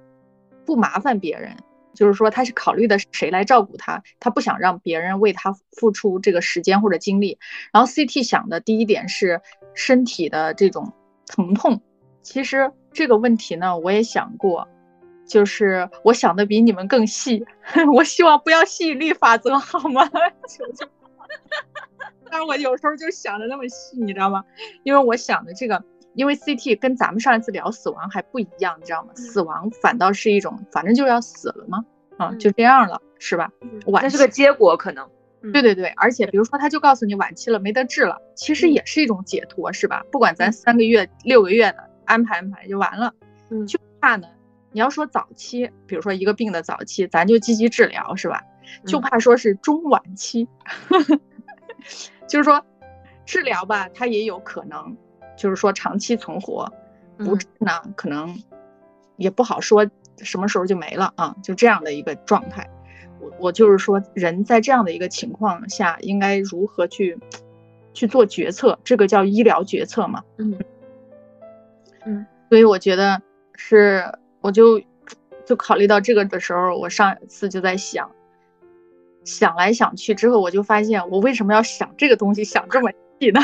[0.65, 1.55] 不麻烦别人，
[1.93, 7.39] 就是说他是考虑的谁来照顾他，他不想让别人为他付出这个时间或者精力。
[7.71, 9.41] 然后 CT 想的第一点是
[9.73, 10.91] 身体的这种
[11.25, 11.81] 疼痛。
[12.21, 14.67] 其实这个问题呢，我也想过。
[15.25, 17.45] 就是我想的比你们更细，
[17.95, 20.05] 我希望不要吸引力法则好吗？
[20.47, 20.87] 求求。
[22.29, 24.43] 但是我有时候就想的那么细，你知道吗？
[24.83, 29.11] 因为我想的这个因为 CT 跟咱们上一次聊死亡还不一样，你知道吗？
[29.15, 31.85] 嗯死亡反倒是一种，反正就要死了嘛，
[32.17, 33.51] 啊，嗯就这样了，是吧？
[33.87, 35.07] 晚期那是个结果可能。
[35.51, 40.03] 对对对，而且比如说他就告诉你晚期了，没得治了，其实嗯也是一种解脱，是吧？
[40.11, 43.13] 不管咱三个月、六个月的安排安排就完了，
[43.49, 44.27] 嗯就怕呢。
[44.73, 48.43] 你要说早期，比如说一个病的早期，咱就积极治疗，是吧？
[48.85, 50.47] 就嗯怕说是中晚期，
[52.27, 52.65] 就是说
[53.25, 54.97] 治疗吧，它也有可能，
[55.37, 56.71] 就是说长期存活，
[57.17, 58.37] 不嗯治呢，可能
[59.17, 62.69] 也不好说什么时候就没了啊，就这样的一个状态。
[63.19, 67.17] 我我就是说，人在这样的一个情况下，应该如何去
[67.93, 68.79] 去做决策？
[68.83, 70.23] 这个叫医疗决策嘛。
[70.37, 70.57] 嗯
[72.05, 73.21] 嗯所以我觉得
[73.55, 74.03] 是，
[74.43, 74.79] 我就
[75.45, 78.11] 就考虑到这个的时候，我上一次就在想，
[79.23, 83.39] 想来想去之后，我就发现我为什么要想这个东西想这么细呢？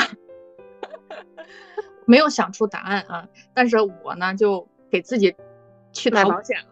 [2.06, 5.34] 没有想出答案啊，但是我呢就给自己
[5.92, 6.66] 去买保险了。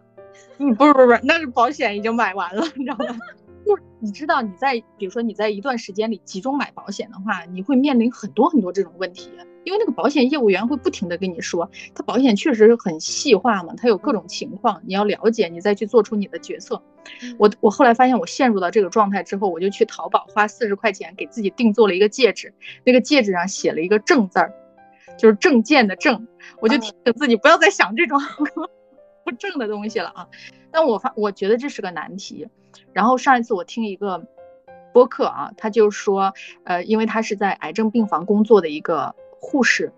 [0.59, 3.17] 嗯，不是不是不是，那是保险已经买完了，你知道吗？
[3.65, 9.31] 就是你知道你在比如说你在一段时间里集中买保险的话，你会面临很多很多这种问题，
[9.63, 16.81] 因为那个保险业务员会不停的跟你说，他保险确实很细化嘛，他有各种情况，你要了解，你再去做出你的决策。
[17.37, 22.53] 我我后来发现我陷入到这个状态之后，我就去淘宝花四十块钱给自己定做了一个戒指，
[22.83, 24.53] 那个戒指上写了一个正字儿，
[25.17, 26.27] 就是证件的证，
[26.61, 28.19] 我就哦提醒自己不要再想这种
[29.25, 30.27] 不正的东西了啊。
[30.71, 32.47] 但我发我觉得这是个难题。
[32.93, 34.23] 然后上一次我听一个
[34.93, 36.33] 播客啊，他就说，
[36.63, 39.91] 呃，因为他是在癌症病房工作的一个护士，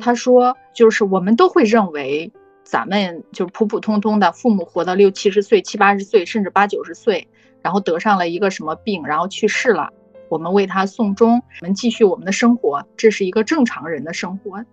[0.00, 2.32] 他说就是我们都会认为
[2.64, 7.28] 咱们就是普普通通的父母活到六七十岁、七八十岁，甚至八九十岁，
[7.62, 9.90] 然后得上了一个什么病，然后去世了，
[10.28, 14.64] 我们为他送终，我们继续我们的生活，这是一个正常人的生活。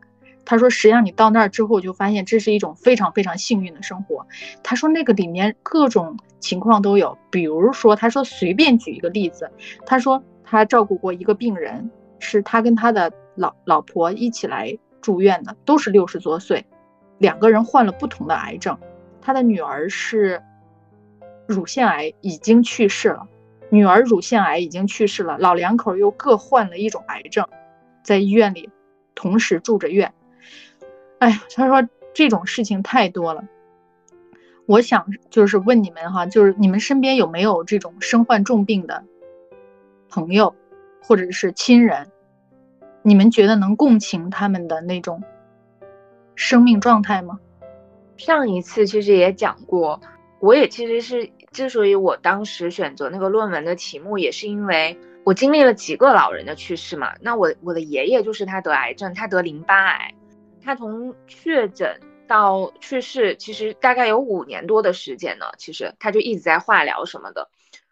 [0.45, 4.27] 他说，实际上你到那儿之后，就发现这是一种非常非常幸运的生活。
[4.61, 9.49] 他说那个里面各种情况都有，比如说，他说随便举一个例子，
[9.85, 16.65] 他说他照顾过一个病人，是他跟他的老老婆一起来住院的，都是六十多岁，
[17.17, 18.77] 两个人患了不同的癌症，
[19.21, 20.41] 他的女儿是
[21.47, 23.27] 乳腺癌已经去世了，
[23.69, 27.47] 女儿乳腺癌已经去世了，老两口又各患了一种癌症，
[28.03, 28.69] 在医院里
[29.15, 30.13] 同时住着院。
[31.19, 33.43] 哎呀，他说这种事情太多了。
[34.65, 39.03] 我想就是问你们哈，就是你们身边有没有这种身患重病的
[40.07, 40.55] 朋友
[41.01, 42.09] 或者是亲人？
[43.03, 45.21] 你们觉得能共情他们的那种
[46.35, 47.39] 生命状态吗？
[48.15, 49.99] 上一次其实也讲过，
[50.39, 57.13] 我也其实是之所以我当时选择那个论文的题目，也是因为我经历了几个老人的去世嘛。
[57.19, 60.13] 那我我的爷爷就是他得癌症，他得淋巴癌，
[60.63, 65.45] 他从确诊到去世，其实大概有五年多的时间呢。
[65.57, 67.49] 其实他就一直在化疗什么的。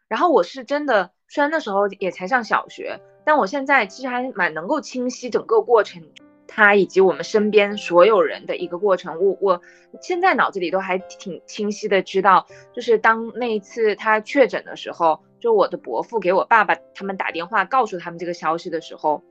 [0.07, 6.03] 然后我是真的，虽然那时候也才上小学，但我现在其实还蛮能够清晰整个过程，
[6.47, 9.19] 他以及我们身边所有人的一个过程。
[9.23, 9.61] 我我
[10.01, 19.23] 现在脑子里都还挺清晰的，知道就是当那一次他确诊的时候，就我的伯父给我爸爸他们打电话告诉他们这个消息的时候，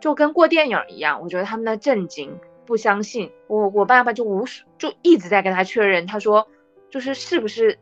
[0.00, 2.38] 就跟过电影一样，我觉得他们的震惊。
[2.66, 6.46] 不相信我，我爸爸就无数就一直在跟他确认，他说
[6.90, 7.78] 就是是不是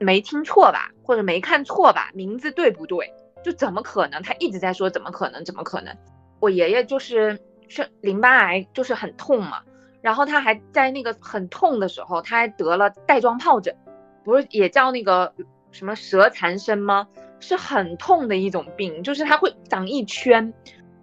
[0.00, 3.14] 没听错吧，或者没看错吧，名字对不对？
[3.42, 4.22] 就怎么可能？
[4.22, 5.96] 他一直在说怎么可能，怎么可能？
[6.40, 9.62] 我爷爷就是是淋巴癌，就是很痛嘛，
[10.00, 13.76] 然后他还在那个很痛的时候，他还得了带状疱疹，
[14.24, 15.32] 不是也叫那个
[15.70, 17.08] 什么蛇缠身吗？
[17.40, 20.52] 是很痛的一种病，就是它会长一圈，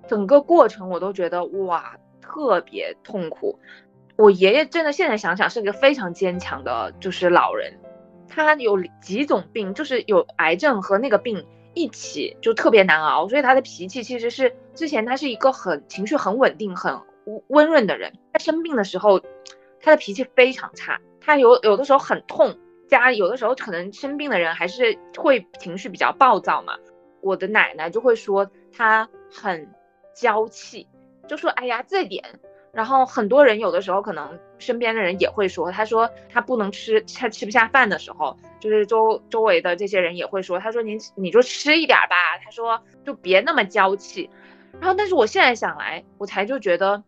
[0.08, 1.98] 整个过程我都觉得哇。
[2.28, 3.60] 特别痛苦，
[4.18, 7.80] 我爷爷真的现在想想是一个非常坚强的，就是老人。
[8.28, 13.28] 他有几种病，就是有癌症和那个病一起，就特别难熬。
[13.28, 17.00] 所以他的脾气其实是之前他是一个很情绪很稳定、很
[17.48, 18.14] 温润的人。
[18.34, 19.20] 他生病的时候，
[19.82, 21.00] 他的脾气非常差。
[21.22, 22.58] 他有有的时候很痛，
[22.88, 26.78] 家有的时候可能生病的人还是会情绪比较暴躁嘛。
[27.22, 29.70] 我的奶奶就会说他很
[30.16, 30.88] 娇气。
[31.28, 32.24] 就说哎呀这点，
[32.76, 44.30] 然后很多人有的时候可能身边的人也会说，他说他不能吃，他吃不下饭的时候，就是周周围的这些人也会说，他说您你就吃一点吧，他说就别那么娇气。
[44.82, 47.02] 然后但是我现在想来，我才就觉得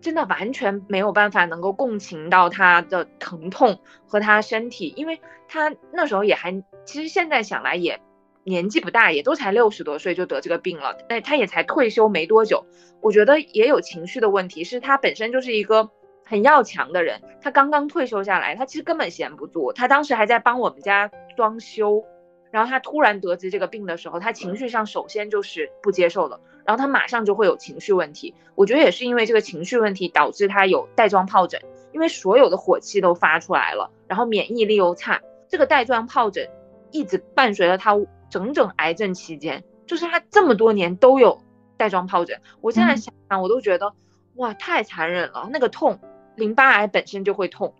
[0.00, 6.52] 真的完全没有办法能够共情到他的疼痛和他身体，因为他那时候也还，
[6.84, 8.00] 其实现在想来也
[8.44, 12.64] 年纪不大，也都才六十多岁就得这个病了，那他也才退休没多久。
[13.00, 15.90] 我觉得也有情绪的问题，是他本身就是一个
[16.24, 22.04] 很要强的人，他刚刚退休下来，他其实根本闲不住，他当时还在帮我们家装修，
[22.50, 28.34] 然后他突然得知这个病的时候，他情绪上首先就是不接受了，然后他马上就会有情绪问题。
[28.54, 31.60] 我觉得也是因为这个情绪问题导致他有带状疱疹，
[31.92, 36.48] 因为所有的火气都发出来了，然后免疫力又差，这个带状疱疹
[36.90, 37.94] 一直伴随着他
[38.30, 41.40] 整整癌症期间，就是他这么多年都有。
[41.76, 43.92] 带状疱疹，我现在想想，我都觉得
[44.36, 45.48] 哇，太残忍了。
[45.52, 45.98] 那个痛，
[46.36, 47.74] 淋巴癌本身就会痛，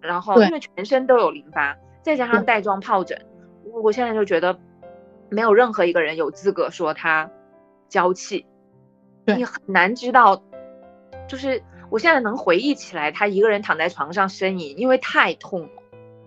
[0.00, 3.26] 然后因为全身都有淋巴，再加上带状疱疹，
[3.64, 4.56] 我我现在就觉得
[5.30, 7.28] 没有任何一个人有资格说他
[7.88, 8.46] 娇气。
[9.26, 10.40] 你很难知道，
[11.26, 11.60] 就是
[11.90, 15.82] 我现在能回忆起来，他一个人躺在床上呻吟，因为太痛了。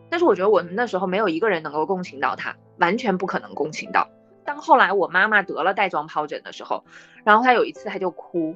[0.09, 4.07] 但是我觉得我们那时候没有一个人能够共情到他，完全不可能共情到。
[4.45, 6.83] 当后来我妈妈得了带状疱疹的时候，
[7.23, 8.55] 然后她有一次她就哭，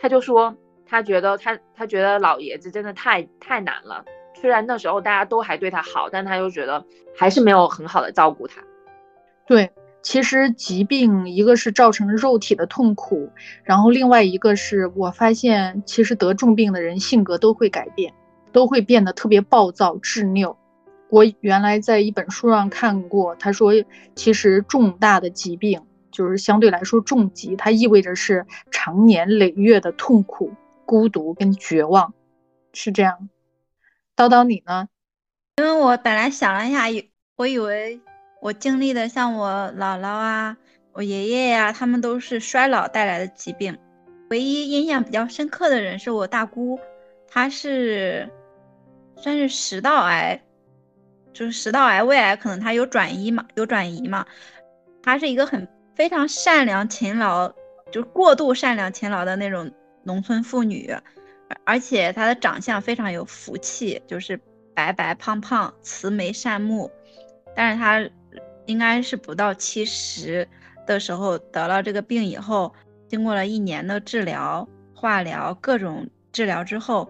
[0.00, 4.04] 她就说她觉得她她觉得老爷子真的太太难了。
[4.34, 6.84] 虽然那时候大家都还对他好，但她又觉得
[7.16, 8.62] 还是没有很好的照顾他。
[9.46, 9.70] 对，
[10.02, 13.30] 其实疾病一个是造成肉体的痛苦，
[13.64, 18.12] 然后另外一个是我发现其实得重病的人性格都会改变，
[18.52, 20.56] 都会变得特别暴躁执拗。
[21.10, 23.72] 我原来在一本书上看过，他说，
[24.14, 30.52] 其实重大的疾病就是相对来说重疾，它意味着是长年累月的痛苦、
[30.84, 32.12] 孤独跟绝望，
[32.72, 33.28] 是这样。
[34.14, 34.88] 叨叨你呢？
[35.56, 36.84] 因为我本来想了一下，
[37.36, 38.00] 我以为
[38.42, 39.48] 我经历的像我
[39.78, 40.56] 姥姥啊、
[40.92, 43.78] 我爷爷呀，他们都是衰老带来的疾病。
[44.28, 46.78] 唯一印象比较深刻的人是我大姑，
[47.26, 48.28] 她是
[49.16, 50.42] 算是食道癌。
[51.38, 54.26] 就是食道癌、胃癌，可能他有转移嘛，有转移嘛。
[55.04, 57.48] 他是一个很非常善良、勤劳，
[57.92, 59.70] 就是过度善良、勤劳的那种
[60.02, 60.92] 农村妇女，
[61.62, 64.36] 而且她的长相非常有福气，就是
[64.74, 66.90] 白白胖胖、慈眉善目。
[67.54, 68.04] 但是她
[68.66, 70.48] 应该是不到七十
[70.88, 72.74] 的时候得了这个病以后，
[73.06, 77.08] 经过了一年的治疗、化疗各种治疗之后。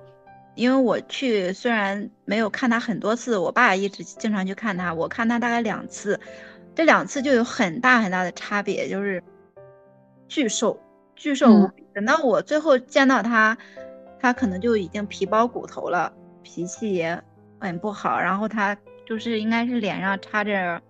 [0.59, 6.18] 因为我去，虽然没有看他很多次，我爸一直经常去看他，我看他大概两次，
[6.74, 9.22] 这两次就有很大很大的差别，就是
[10.26, 10.76] 巨瘦，
[11.14, 11.86] 巨瘦无比。
[11.94, 13.56] 等到我最后见到他，
[14.18, 17.22] 他可能就已经皮包骨头了，脾气也
[17.61, 20.82] 很不好，然后他就是应该是脸上插着，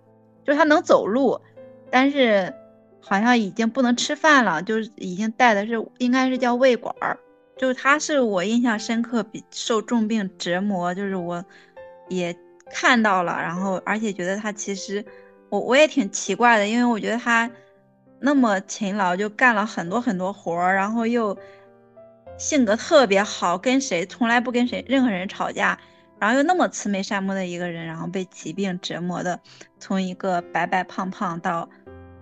[0.44, 1.38] 就是他能走路，
[1.90, 2.54] 但是
[3.02, 7.18] 好像已经不能吃饭了，就是已经带的是应该是叫胃管儿。
[7.58, 11.44] 就是他是我印象深刻，比受重病折磨，就是我
[12.08, 12.34] 也
[12.70, 15.04] 看到了，然后而且觉得他其实
[15.50, 17.50] 我我也挺奇怪的，因为我觉得他
[18.20, 21.36] 那么勤劳，就干了很多很多活儿，然后又
[22.38, 25.76] 性格特别好，跟谁从来不跟谁任何人吵架，
[26.20, 29.40] 然后又那么慈眉善目的一个人，然后被疾病折磨的，
[29.80, 31.68] 从一个白白胖胖到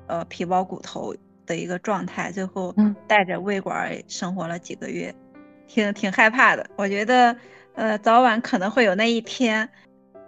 [0.07, 1.14] 呃皮包骨头
[1.45, 2.74] 的一个状态，最后
[3.07, 5.14] 带着胃管生活了几个月。
[5.66, 7.36] 挺挺害怕的，我觉得，
[7.74, 9.68] 呃，早晚可能会有那一天。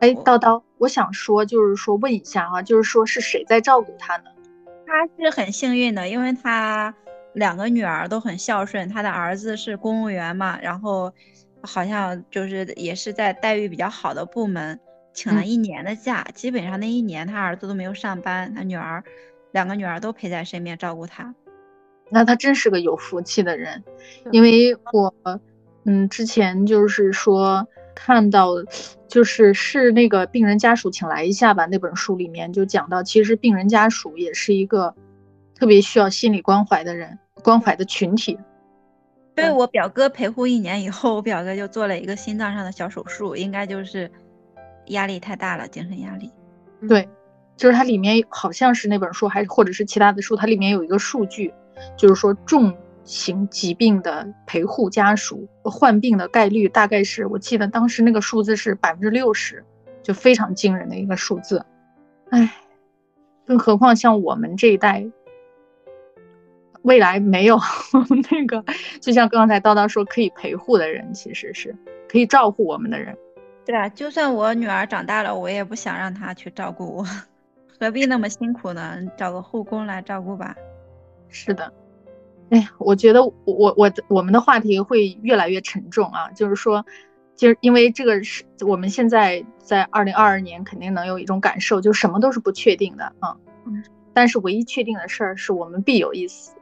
[0.00, 4.24] 哎，叨叨，我想说，就是说问一下啊，就是说是谁在照顾他呢？
[4.86, 6.94] 他是很幸运的，因为他
[7.34, 11.12] 两个女儿都很孝顺，他的儿子是公务员嘛，然后
[11.62, 14.78] 好像就是也是在待遇比较好的部门，
[15.12, 19.02] 请了一年的假，基本上那一年他儿子都没有上班，他女儿
[19.52, 21.34] 两个女儿都陪在身边照顾他。
[22.10, 23.84] 那他真是个有福气的人，
[24.32, 25.14] 因为我，
[25.84, 28.48] 嗯，之前就是说看到，
[29.08, 31.66] 就是是那个病人家属，请来一下吧。
[31.66, 34.94] 那本书里面就讲到，其实病人家属也是一个
[35.54, 38.38] 特别需要心理关怀的人，关怀的群体。
[39.34, 44.10] 对我表哥陪护一年以后，我表哥就做了一个心脏上的小手术，应该就是
[44.86, 46.30] 压力太大了，精神压力。
[46.88, 47.08] 对，
[47.56, 51.54] 就是它里面好像是那本书，还是或者是其他的书，它里面有一个数据。
[51.96, 59.64] 就是说，重型疾病的陪护家属患病的概率大概是我记得当时那个数字是百分之六十，
[60.02, 61.64] 就非常惊人的一个数字。
[62.30, 62.52] 唉，
[63.46, 65.06] 更何况像我们这一代，
[66.82, 67.58] 未来没有
[68.30, 68.62] 那个，
[69.00, 71.74] 就像刚才叨叨说可以陪护的人，其实是
[72.08, 73.16] 可以照顾我们的人。
[73.64, 77.06] 对啊，就算我女儿长大了，我也不想让她去照顾我，
[77.80, 78.98] 何必那么辛苦呢？
[79.16, 80.54] 找个护工来照顾吧。
[81.28, 81.72] 是的，
[82.50, 83.34] 哎呀，我觉得我
[83.76, 86.84] 我我们的话题会越来越沉重啊，就是说，
[87.36, 93.36] 就是因为这个是我们现在在二零二二年肯定能有一种感受，就什么都是不确定的啊。
[94.14, 96.56] 但是唯一确定的事儿是我们必有一死。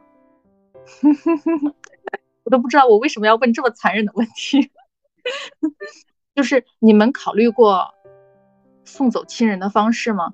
[2.45, 4.71] 我都不知道我为什么要问这么残忍的问题。
[6.35, 7.95] 就是你们考虑过
[8.85, 10.33] 送走亲人的方式吗？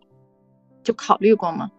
[0.83, 1.70] 就考虑过吗？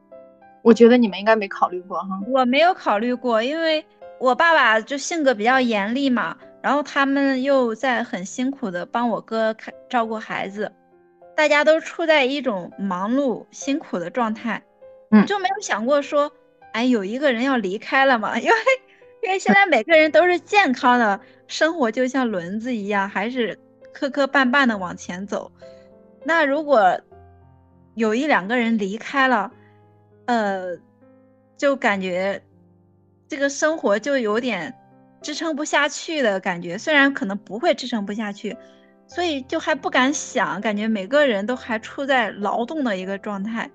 [0.64, 2.20] 我觉得你们应该没考虑过哈。
[2.28, 3.86] 我没有考虑过，因为
[4.20, 10.72] 我爸爸就性格比较严厉嘛，然后他们又在很辛苦的帮我哥看照顾孩子，
[11.36, 14.64] 大家都处在一种忙碌辛苦的状态，
[15.12, 16.32] 嗯，就没有想过说，
[16.72, 18.38] 哎，有一个人要离开了嘛？
[18.40, 18.56] 因为
[19.24, 23.60] 因为现在每个人都是健康的，生活就像轮子一样，还是
[23.94, 25.52] 磕磕绊绊的往前走。
[26.24, 26.98] 那如果
[27.96, 29.52] 有一两个人离开了，
[30.26, 30.78] 呃，
[31.58, 32.42] 就感觉
[33.28, 34.74] 这个生活就有点
[35.22, 36.78] 支撑不下去的感觉。
[36.78, 38.56] 虽然可能不会支撑不下去，
[39.08, 43.70] 所以就还不敢想，感觉每个人都还处在劳动的一个状态。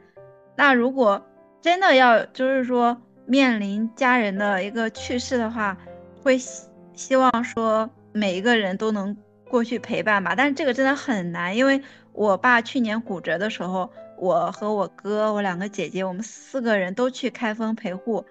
[0.57, 1.27] 那如果
[1.61, 5.77] 真的要就是说面临家人的一个去世的话，
[6.23, 9.15] 会希希望说每一个人都能
[9.51, 10.35] 过去陪伴吧。
[10.35, 11.83] 但是这个真的很难，因为
[12.13, 13.91] 我爸去年骨折的时候。
[14.21, 18.25] 我和我哥，我两个姐姐，我们四个人都去开封陪护。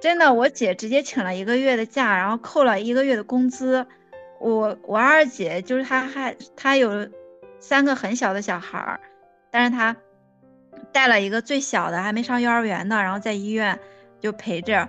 [0.00, 3.86] 真的，我姐直接请了一个月的假，然后扣了一个月的工资。
[4.40, 7.08] 我我二姐就是她还她有
[7.60, 9.00] 三个很小的小孩儿，
[9.50, 9.96] 但是她
[10.92, 13.78] 带了一个最小的还没上幼儿园呢，然后在医院
[14.20, 14.88] 就陪着。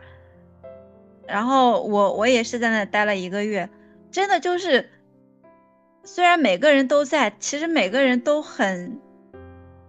[1.27, 3.69] 然后我我也是在那待了一个月，
[4.11, 4.89] 真的就是
[6.03, 8.99] 虽然每个人都在，其实每个人都很。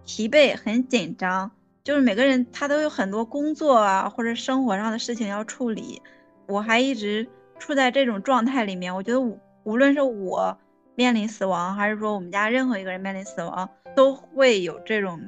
[0.07, 1.51] 疲惫很紧张，
[1.83, 6.01] 就是每个人他都有很多工作啊或者生活上的事情要处理，
[6.47, 7.27] 我还一直
[7.59, 8.95] 处在这种状态里面。
[8.95, 9.19] 我觉得
[9.63, 10.57] 无论是我
[10.95, 15.19] 面临死亡，还是说我们家任何一个人面临死亡，都会有这种，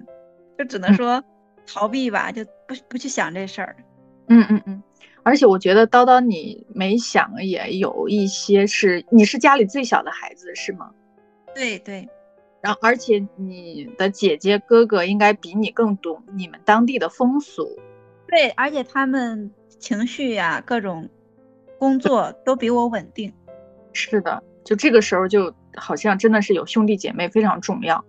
[0.57, 1.21] 就只能说
[1.67, 3.75] 逃避吧，就不不去想这事儿。
[4.29, 4.81] 嗯嗯嗯，
[5.23, 10.89] 而且我觉得叨叨你没想也有一些是，你是家里最小的孩子是吗？
[11.53, 12.07] 对对。
[12.61, 17.79] 然后，而且你的姐姐哥哥应该比你更懂你们当地的风俗，
[18.27, 19.49] 对，而且他们
[19.79, 21.07] 情绪呀，各种
[21.77, 23.33] 工作都比我稳定。
[23.93, 28.03] 是的，就这个时候就好像真的是有兄弟姐妹非常重要。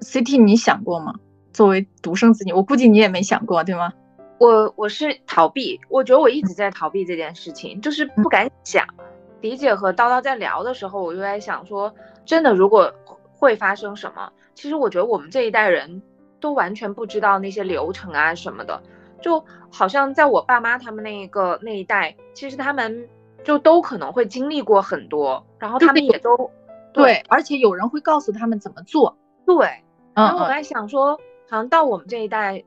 [0.00, 1.14] CT，你想过吗？
[1.52, 3.92] 作为独生子女，我估计你也没想过，对吗？
[4.38, 8.84] 我我是逃避，我觉得我一直在逃避这件事情，就是不敢想。
[9.40, 11.94] 迪姐和叨叨在聊的时候，我就在想说，
[12.26, 12.92] 真的如果。
[13.40, 14.30] 会发生什么？
[14.54, 16.02] 其实我觉得我们这一代人
[16.38, 18.82] 都完全不知道那些流程啊什么的，
[19.22, 23.08] 就好像在我爸妈他们那个那一代，其实他们
[23.42, 26.50] 就都可能会经历过很多，然后他们也都
[26.92, 29.16] 对，而且有人会告诉他们怎么做。
[29.46, 29.82] 对，
[30.14, 31.16] 然后我在想说，
[31.48, 32.62] 好像到我们这一代，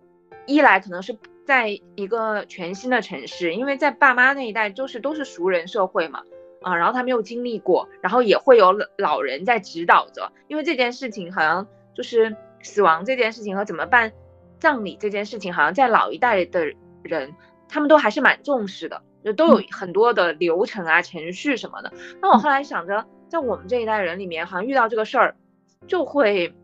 [0.48, 1.16] 一来可能是
[1.46, 6.24] 在一个全新的城市，因为在爸妈那一代就是都是熟人社会嘛。
[6.64, 14.12] 啊，然后他没有经历过，然后也会有老人在指导着，因为这件事情好像就是死亡这件事情和怎么办
[14.60, 16.66] 葬礼这件事情，好像在老一代的
[17.04, 17.36] 人
[17.68, 21.92] 他们都还是蛮重视的，就都有很多的流程啊、程序什么的。
[22.22, 25.36] 那我后来想着，在我们这一代人里面，好像遇到这个事儿
[25.86, 26.56] 就会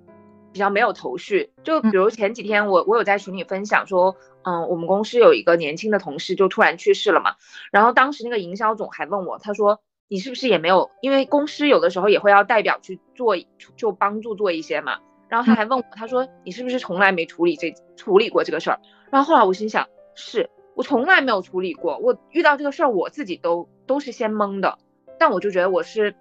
[0.53, 1.51] 比较没有头绪。
[1.63, 7.35] 就比如前几天我我有在群里分享说，嗯，我们公司有一个年轻的同事就突然去世了嘛，
[7.71, 9.81] 然后当时那个营销总还问我，他说。
[10.09, 10.89] 你是不是也没有？
[11.01, 13.37] 因为公司有的时候也会要代表去做，
[13.77, 14.97] 就帮助做一些嘛。
[15.29, 18.79] 然后他还问我，他说你是不是从来没处理这处理过这个事儿？
[19.11, 21.99] 然后后来我心想，是我从来没有处理过。
[21.99, 24.79] 我遇到这个事儿，我自己都都是先懵的。
[25.19, 26.15] 但我就觉得我是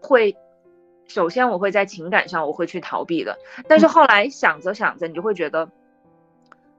[0.00, 0.36] 会，
[1.08, 3.36] 首先我会在情感上我会去逃避的。
[3.68, 5.68] 但是后来想着想着，你就会觉得，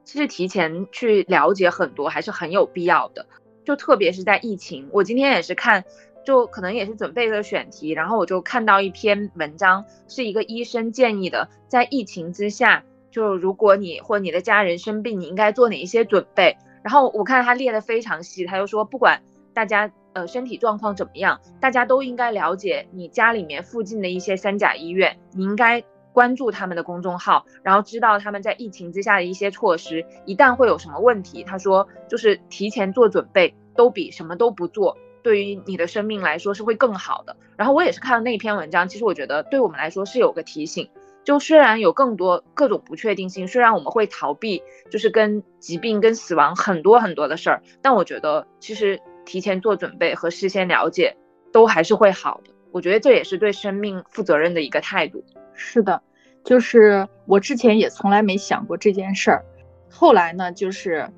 [0.05, 3.25] 其实提前去了解很多还是很有必要的。
[3.65, 5.83] 就特别是在疫情，我今天也是看。
[6.27, 16.57] 就可能也是准备的选题，然后我就看到一篇文章，是一个医生建议的，在疫情之下，就如果你或你的家人生病，你应该做哪一些准备。
[16.83, 19.21] 然后我看他列的非常细，他就说，不管
[19.53, 34.97] 大家呃身体状况怎么样，大家都应该了解你家里面附近的一些三甲医院，你应该关注他们的公众号，然后知道他们在疫情之下的一些措施，一旦会有什么问题，他说就是提前做准备，都比什么都不做。
[35.27, 37.35] 对于你的生命来说是会更好的。
[37.57, 40.89] 然后我也是看了那篇文章，其实我觉得对我们来说是有个提醒。
[41.25, 51.17] 就虽然有更多各种不确定性，虽然我们会逃避，就是跟疾病、跟死亡很多很多的事儿，但我觉得其实提前做准备和事先了解
[51.51, 52.53] 都还是会好的。
[52.71, 55.25] 我觉得这也是对生命负责任的一个态度。
[55.53, 56.01] 是的，
[56.45, 59.43] 就是我之前也从来没想过这件事儿。
[59.89, 61.09] 后来呢，就是，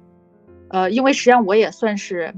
[0.70, 2.34] 呃，因为实际上我也算是，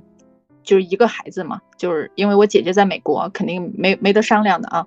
[0.64, 4.86] 就是一个孩子嘛，就是因为我姐姐在美国，肯定没没得商量的啊。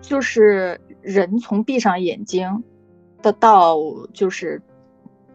[0.00, 2.64] 就是人从闭上眼睛
[3.22, 3.76] 的到
[4.12, 4.60] 就是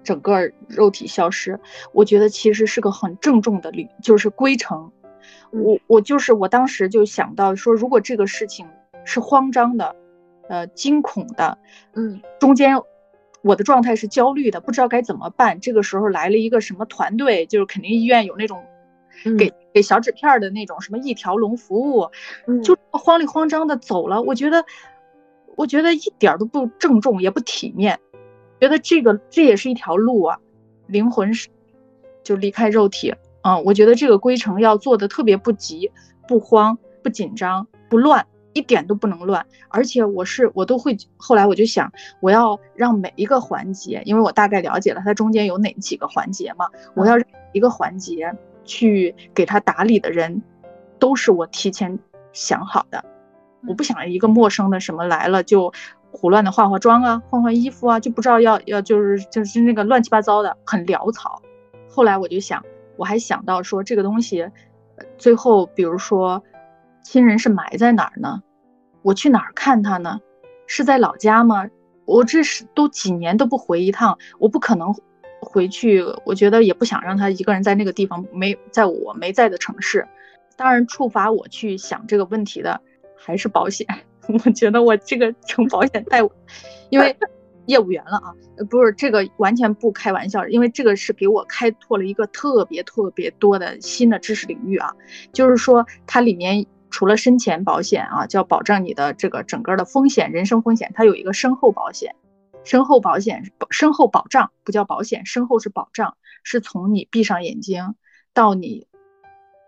[0.03, 1.59] 整个肉体消失，
[1.93, 4.91] 我觉得其实是个很郑重的旅，就是归程。
[5.51, 8.65] 我我就是我当时就想到说，如果这个事情
[9.03, 9.95] 是慌张的，
[10.49, 11.57] 呃，惊恐的，
[11.93, 12.75] 嗯，中间。
[13.41, 15.59] 我的状态是焦虑的，不知道该怎么办。
[15.59, 18.63] 这个时候来了一个什么团队，就是肯定医院有那种
[19.37, 22.09] 给给小纸片的那种什么一条龙服务，
[22.63, 24.21] 就慌里慌张的走了。
[24.21, 24.65] 我觉得，
[25.55, 27.99] 我觉得一点都不郑重，也不体面。
[28.59, 30.39] 觉得这个这也是一条路啊，
[30.87, 31.49] 灵魂是
[32.23, 33.59] 就离开肉体啊。
[33.59, 35.91] 我觉得这个归程要做的特别不急、
[36.27, 38.25] 不慌、不紧张、不乱。
[38.53, 40.95] 一点都不能乱，而且我是我都会。
[41.17, 41.91] 后来我就想，
[42.21, 47.17] 我要让每一个环节，因为我大概了解了它中间有哪几个环节嘛，我要
[47.51, 48.33] 一个环节
[48.65, 50.41] 去给他打理的人，
[50.99, 51.97] 都是我提前
[52.33, 53.03] 想好的。
[53.67, 55.71] 我不想一个陌生的什么来了就
[56.11, 61.41] 胡乱的化化妆啊，换换衣服啊，就不知道要要就是就是那个乱七八糟的，很潦草。
[61.87, 62.61] 后来我就想，
[62.97, 64.49] 我还想到说这个东西，
[65.17, 66.43] 最后比如说。
[67.07, 68.41] 亲人是埋在哪儿呢？
[69.03, 70.19] 我去哪儿看他呢？
[70.65, 71.67] 是在老家吗？
[72.05, 74.91] 我这是都几年都不回一趟，我不可能
[75.45, 76.03] 回去。
[76.25, 80.05] 我觉得也不想让他一个人在那个地方，没在我没在的城市。
[80.57, 82.81] 当然，触发我去想这个问题的
[83.15, 83.87] 还是保险。
[84.27, 86.19] 我觉得我这个成保险代，
[86.89, 87.15] 因为。
[87.67, 88.29] 业务员了啊，
[88.69, 94.93] 不是这个完全不开玩笑，因为这个是给我开拓了一个特别特别多的新的知识领域啊。
[95.33, 102.13] 就是说，它里面除了生前保险啊，叫保障你的这个整个的风险、人身风险，它有一个身后保险。
[102.65, 107.95] 身后保险、身后保障不叫保险，身后是保障，是从你闭上眼睛
[108.33, 108.87] 到你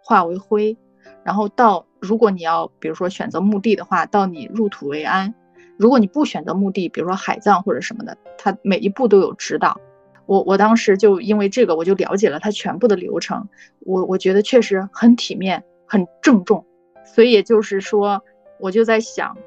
[0.04, 0.78] 化为灰，
[1.24, 5.34] 然后到如果你要比如说选择墓地的话，到你入土为安。
[5.78, 9.80] 如果你不选择墓地，比如说海葬或者什么的，它每一步都有指导。
[10.26, 13.48] 我我当时就因为这个，我就了解了它全部的流程。
[13.82, 16.66] 我我觉得确实很体面，很郑重。
[17.06, 18.24] 所以也就是说，
[18.60, 19.38] 我就在想，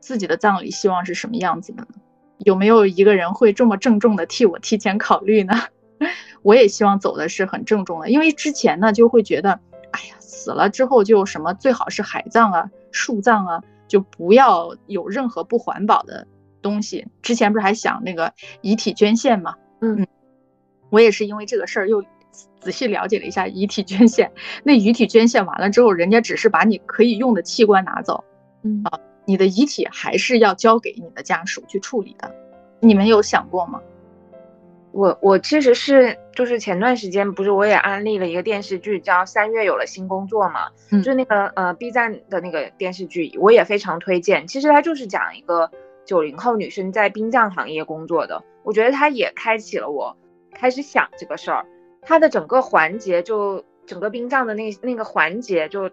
[0.00, 1.94] 自己的葬礼希望是什么样子的呢？
[2.38, 5.54] 有没有一个人会这么郑重的替我提前考虑呢？
[6.42, 9.60] 我也希望走的是很郑重的，因为之前呢就会觉得，
[9.92, 13.62] 哎呀，死了之后就什么最好是海葬啊、树葬啊。
[13.86, 16.26] 就不要有任何不环保的
[16.62, 17.06] 东西。
[17.20, 18.32] 之前不是还想那个
[18.62, 19.54] 遗体捐献吗？
[19.82, 20.06] 嗯，
[20.88, 22.02] 我也是因为这个事儿又
[22.60, 24.32] 仔细了解了一下遗体捐献。
[24.64, 28.24] 那遗体捐献完了之后，人家只是把你可以用的器官拿走，
[28.62, 32.34] 嗯啊，你的遗体还是要交给你的家属去处理的。
[32.80, 33.80] 你们有想过吗？
[34.92, 44.46] 我我其实是就是前段时间不是我也安利了一个电视剧叫《三月有了新工作》嘛，就是那个呃 B 站的那个电视剧，我也非常推荐。
[44.46, 45.68] 其实它就是讲一个
[46.04, 50.16] 九零后女生在殡葬行业工作的，我觉得它也开启了我
[50.52, 51.66] 开始想这个事儿。
[52.00, 55.90] 它的整个环节就整个殡葬的那那个环节就，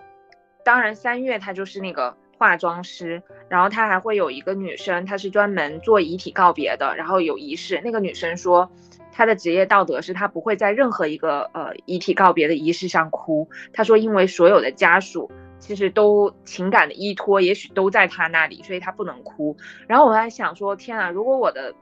[0.63, 7.79] 当然三月她就是那个化妆师，然后她还会有一个女生，她是专门做遗体告别的，然后有仪式。
[7.83, 8.67] 那个女生说。
[9.13, 13.47] 她的职业道德是她不会在任何一个呃遗体告别的仪式上哭。
[13.73, 15.29] 她说，因为所有的家属
[15.59, 19.57] 其实都情感的依托，也许都在她那里，所以她不能哭。
[19.85, 21.75] 然后我在想说，天啊，如果我的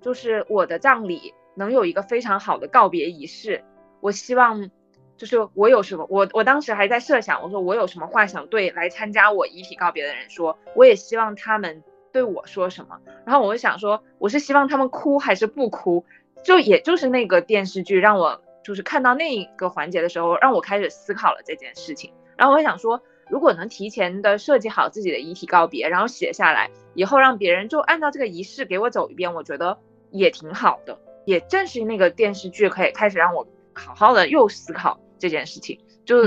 [0.00, 3.64] 就是我的葬礼能有一个非常好的告别仪式，
[4.00, 4.70] 我希望
[5.18, 12.98] 就是我有什么，我我当时还在设想，我说我有什么话想对来参加我遗体告别的人说，我也希望他们对我说什么。
[13.26, 16.06] 然后我就想说，我是希望他们哭还是不哭？
[16.44, 22.12] 就也就是那个电视剧让我就是看到那一个环节的时候，让我开始思考了这件事情。
[22.36, 29.78] 然后我想说，如果能提前的设计好自己的遗体告别，然后写下来，以后让别人就按照这个仪式给我走一遍，我觉得
[30.12, 30.96] 也挺好的。
[31.24, 35.78] 也正是那个电视剧可以开始让我好好的又思考这件事情。
[36.04, 36.22] 就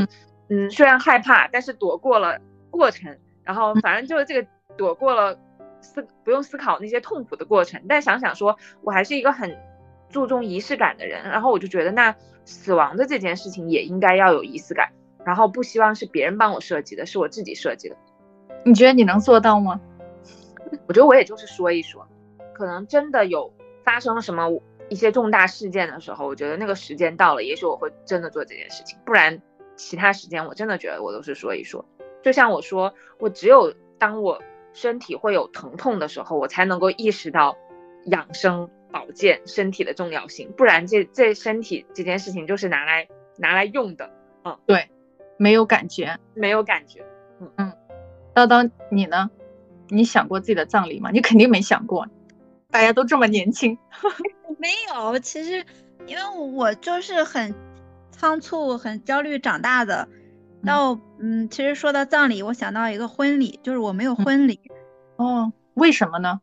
[0.49, 2.39] 嗯，虽然害怕，但是躲过了
[2.69, 3.17] 过程。
[3.43, 5.39] 然后反正就是这个躲过了
[5.81, 7.81] 思不用思考那些痛苦的过程。
[7.89, 9.57] 但想想说，我还是一个很。
[10.13, 12.13] 注重仪式感的人，然后我就觉得那
[12.43, 14.91] 死亡的这件事情也应该要有仪式感，
[15.23, 17.95] 然后不希望是别人帮我设计的，是我自己设计的。
[18.65, 19.79] 你觉得你能做到吗？
[20.85, 22.05] 我觉得我也就是说一说，
[22.51, 23.53] 可能真的有
[23.85, 24.49] 发生了什么
[24.91, 28.99] 一些重大事件的时候，我觉得那个时间到了，也许我会真的做这件事情。
[29.05, 29.41] 不然
[29.75, 31.83] 其他时间我真的觉得我都是说一说。
[32.21, 34.39] 就像我说，我只有当我
[34.73, 37.57] 身体会有疼痛的时候，我才能够意识到
[38.05, 38.69] 养生。
[38.93, 44.11] 保健身体的重要性，不然这这身体这件事情就是拿来拿来用的，
[44.43, 44.89] 嗯，对，
[45.37, 47.05] 没有感觉，没有感觉，
[47.39, 47.73] 嗯嗯，
[48.35, 49.31] 叨叨你呢？
[49.87, 51.09] 你想过自己的葬礼吗？
[51.09, 52.05] 你肯定没想过，
[52.71, 53.77] 大家都这么年轻，
[54.57, 55.65] 没有，其实
[56.07, 57.53] 因为我就是很
[58.11, 60.07] 仓促、很焦虑长大的，
[60.65, 64.59] 到嗯，其实说到葬礼，我想到一个婚礼，就是我没有婚礼，
[65.17, 66.41] 哦，为什么呢？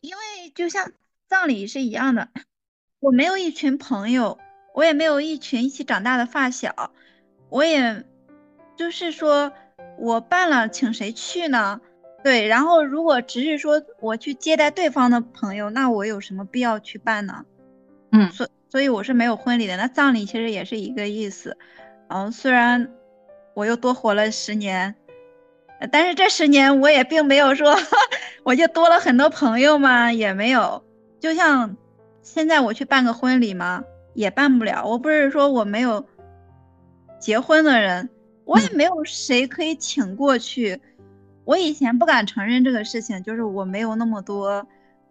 [0.00, 0.92] 因为就像。
[1.30, 2.28] 葬礼是一样的，
[2.98, 4.40] 我没有一群朋友，
[4.74, 6.90] 我也没有一群一起长大的发小，
[7.50, 8.04] 我也
[8.74, 9.52] 就是说
[9.96, 11.80] 我办了，请谁去呢？
[12.22, 17.44] 对，然后如果只是说我去接待对方的朋友，那我有什么必要去办呢？
[18.12, 19.76] 嗯，所所以我是没有婚礼的。
[19.76, 21.56] 那葬礼其实也是一个意思，
[22.08, 22.92] 嗯，虽然
[23.54, 24.94] 我又多活了十年，
[25.90, 27.74] 但是这十年我也并没有说
[28.44, 30.84] 我就多了很多朋友嘛，也没有。
[31.20, 31.76] 就像
[32.22, 34.84] 现在我去办个婚礼嘛，也办不了。
[34.84, 36.06] 我不是说我没有
[37.18, 38.10] 结婚的人，
[38.44, 40.80] 我也没有谁可以请过去。
[41.50, 44.64] 我以前不敢承认这个事情，就是我没有那么多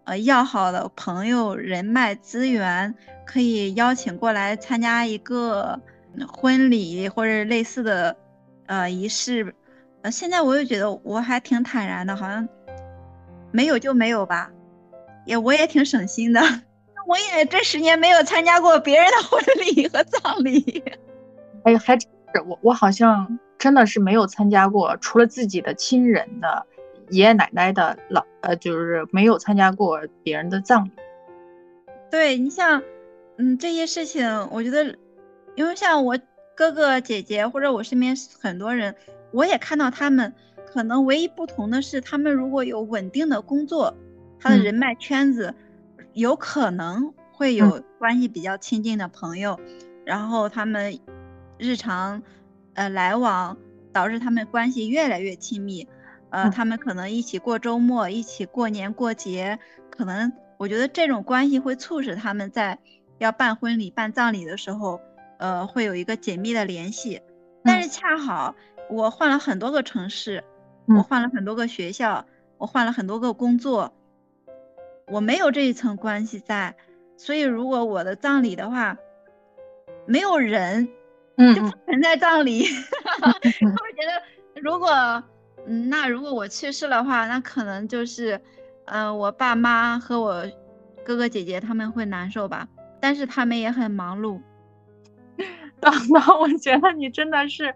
[0.05, 5.77] 呃要好的朋友、人脉资源可以邀请过来参加一个
[6.31, 8.15] 婚礼或者类似的
[8.67, 9.53] 呃仪式。
[10.01, 12.47] 呃，现在我又觉得我还挺坦然的，好像
[13.51, 14.49] 没有就没有吧。
[15.25, 16.39] 也我也挺省心的，
[17.05, 19.43] 我也这十年没有参加过别人的婚
[19.75, 20.81] 礼和葬礼。
[21.65, 26.65] 哎，还真是我，我好像真的是没有参加过，除了自己的亲人的
[27.09, 30.91] 爷爷奶奶的老，呃，就是没有参加过别人的葬礼。
[32.09, 32.81] 对你像，
[33.37, 34.95] 嗯，这些事情，我觉得，
[35.53, 36.17] 因为像我
[36.55, 38.95] 哥哥姐姐或者我身边很多人，
[39.31, 40.33] 我也看到他们，
[40.65, 43.95] 可能唯一不同的是，他们如果有稳定的工作。
[44.41, 45.53] 他的人脉圈子
[46.13, 49.59] 有可能会有关系比较亲近的朋友，
[50.05, 50.97] 然后他们
[51.57, 52.23] 日常
[52.79, 53.57] 呃来往，
[53.91, 55.85] 导致他们关系越来越亲密。
[56.29, 59.59] 呃，他们可能一起过周末，一起过年过节，
[59.89, 62.79] 可能我觉得这种关系会促使他们在
[63.17, 65.01] 要办婚礼、办葬礼的时候，
[65.39, 67.21] 呃，会有一个紧密的联系。
[67.65, 68.55] 但是恰好
[68.89, 70.41] 我换了很多个城市，
[70.87, 72.25] 我换了很多个学校，
[72.57, 73.93] 我换了很多个工作。
[75.07, 76.77] 我没有这一层关系在，
[77.17, 78.97] 所以如果我的葬礼的话，
[80.05, 80.87] 没有人，
[81.39, 82.65] 嗯，就不存在葬礼。
[83.21, 84.89] 他们觉得，如果，
[85.65, 88.39] 嗯，那如果我去世的话，那可能就是，
[88.85, 90.45] 嗯，我爸妈和我
[91.05, 92.67] 哥哥姐姐他们会难受吧。
[93.01, 94.41] 但是他们也很忙碌。
[95.79, 97.73] 当当，我觉得你真的是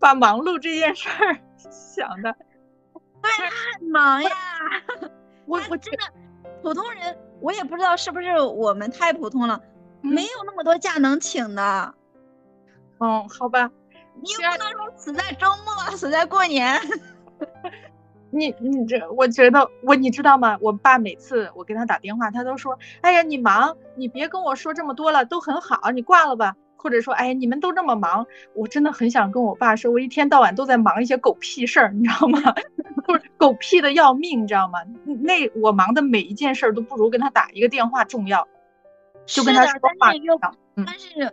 [0.00, 1.38] 把忙碌这件事儿
[1.70, 2.34] 想的，
[3.22, 3.30] 对，
[3.78, 4.30] 很忙呀。
[5.46, 6.00] 我我真的。
[6.62, 9.60] 普通人，我也不知道是不是我们太普通了，
[10.00, 11.94] 没有那么多假能请的。
[12.98, 13.70] 哦，好吧，
[14.22, 16.80] 你又不能说死在周末，死在过年。
[18.30, 20.58] 你你这，我觉得我你知道吗？
[20.60, 32.40] 我爸每次我给他打电话，他都说：“哎呀，你忙，你别跟我说这么多了，都很好，你挂了吧。”或者说：“哎呀，你们都这么忙，我真的很想跟我爸说，我一天到晚都在忙一些狗屁事儿，你知道吗？”
[33.06, 34.80] 不是狗屁的要命，你知道吗？
[35.04, 38.46] 那我忙的每一件事儿都不如跟他打一个电话重要，
[39.24, 40.38] 就跟他说话一样。
[40.74, 41.32] 但是，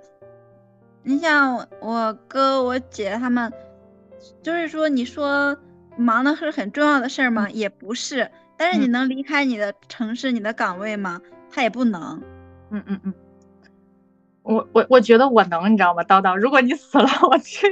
[1.04, 3.52] 你像我哥我姐他们，
[4.42, 5.58] 就是说你说
[5.98, 7.50] 忙的是很重要的事儿吗？
[7.50, 8.32] 也不是。
[8.56, 11.22] 但是你能离开你的城市、你的岗位吗？
[11.52, 12.22] 他也不能。
[12.72, 13.14] 嗯嗯嗯。
[14.44, 16.04] 我我我觉得我能，你知道吗？
[16.04, 17.68] 叨叨，如果你死了，我去。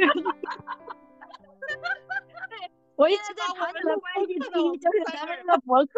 [2.96, 5.90] 我一直在长久的关系第一就是咱们这个博客，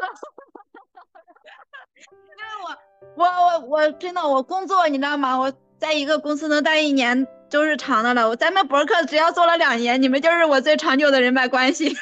[1.99, 2.77] 因为我
[3.15, 5.37] 我我我真的我工作你知道吗？
[5.37, 5.51] 我
[5.83, 8.29] 在一个公司能待一年就是长的了。
[8.29, 11.93] 我咱们博客只要做了两年，你们就是我最长久的人脉关系。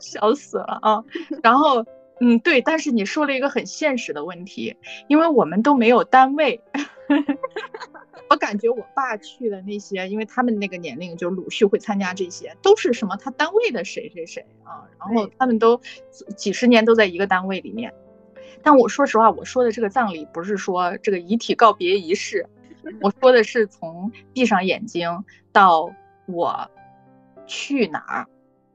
[0.00, 1.04] 笑死了啊！
[1.42, 1.84] 然后
[2.22, 4.78] 嗯对，但是你说了一个很现实的问题，
[5.08, 6.62] 因为我们都没有单位。
[8.30, 15.82] 我感觉我爸去的那些，因为他们那个年龄，就鲁迅会参加这些，都是什么他单位的谁谁谁啊，然后他们都
[16.34, 17.92] 几十年都在一个单位里面。
[18.62, 22.46] 但我说实话，我说的这个葬礼不是说这个遗体告别仪式，
[23.00, 25.92] 我说的是从闭上眼睛到
[26.26, 26.70] 我
[27.46, 28.26] 去哪儿。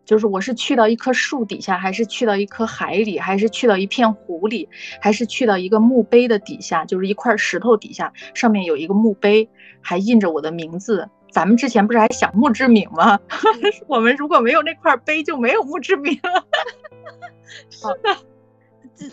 [0.05, 4.67] 就是我是去到一棵树底下，还是去到一棵海里，还是去到一片湖里，
[4.99, 6.83] 还是去到一个墓碑的底下？
[6.83, 9.47] 就是一块石头底下，上面有一个墓碑，
[9.79, 11.09] 还印着我的名字。
[11.31, 13.17] 咱们之前不是还想墓志铭吗？
[13.87, 16.13] 我们如果没有那块碑，就没有墓志铭。
[17.71, 18.32] 是的，这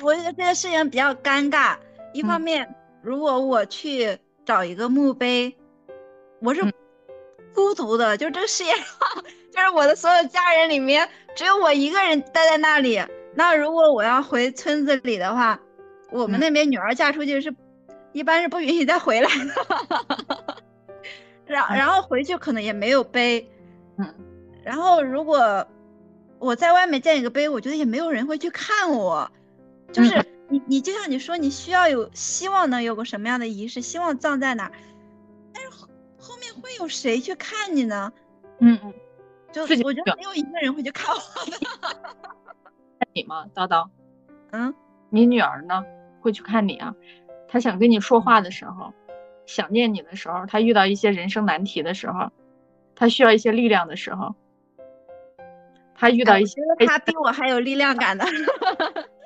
[0.03, 1.77] 我觉得这个事情比较尴尬。
[2.13, 5.57] 一方嗯面，如果我去找一个墓碑，
[6.41, 6.73] 我是嗯
[7.55, 8.85] 孤独的，就这个世界上，
[9.53, 13.01] 就是我的所有家人里面，只有我一个人待在那里。
[13.35, 15.59] 那如果我要回村子里的话，
[16.11, 17.55] 我们嗯那边女儿嫁出去是，
[18.13, 20.57] 一般是不允许再回来的。
[21.47, 23.51] 然嗯然后回去可能也没有碑，
[23.99, 24.15] 嗯
[24.65, 25.67] 然后如果
[26.39, 29.31] 我在外面建一个碑，我觉得也没有人会去看我。
[29.93, 34.73] 就是嗯你你就像你说，你需要有希望能有个什么样的仪式，希望葬在哪儿，
[35.53, 35.89] 但是后
[36.19, 38.13] 后面会有谁去看你呢？
[38.59, 38.93] 嗯嗯，
[39.53, 41.57] 就自己我觉得没有一个人会去看我的。
[42.99, 43.89] 看你吗，叨叨？
[44.51, 44.75] 嗯，
[45.09, 45.85] 你女儿呢？
[46.21, 46.95] 会去看你啊？
[47.49, 48.93] 她想跟你说话的时候，
[49.47, 52.31] 想念你的时候，她遇到一些人生难题的时候，
[52.97, 54.35] 她需要一些力量的时候，
[55.95, 58.25] 她遇到一些他比我还有力量感的。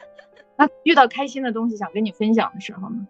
[0.56, 3.06] 那遇到开心的东西想跟你分享的时候呢，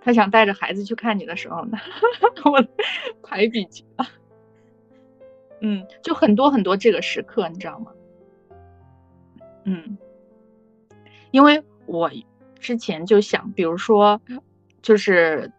[0.00, 1.78] 他想带着孩子去看你的时候呢，
[2.44, 2.64] 我
[3.22, 4.06] 排比句了。
[5.60, 7.92] 嗯，就很多很多这个时刻，你知道吗？
[9.64, 9.96] 嗯，
[11.30, 12.10] 因为我
[12.58, 14.20] 之前就想，比如说，
[14.82, 15.52] 就是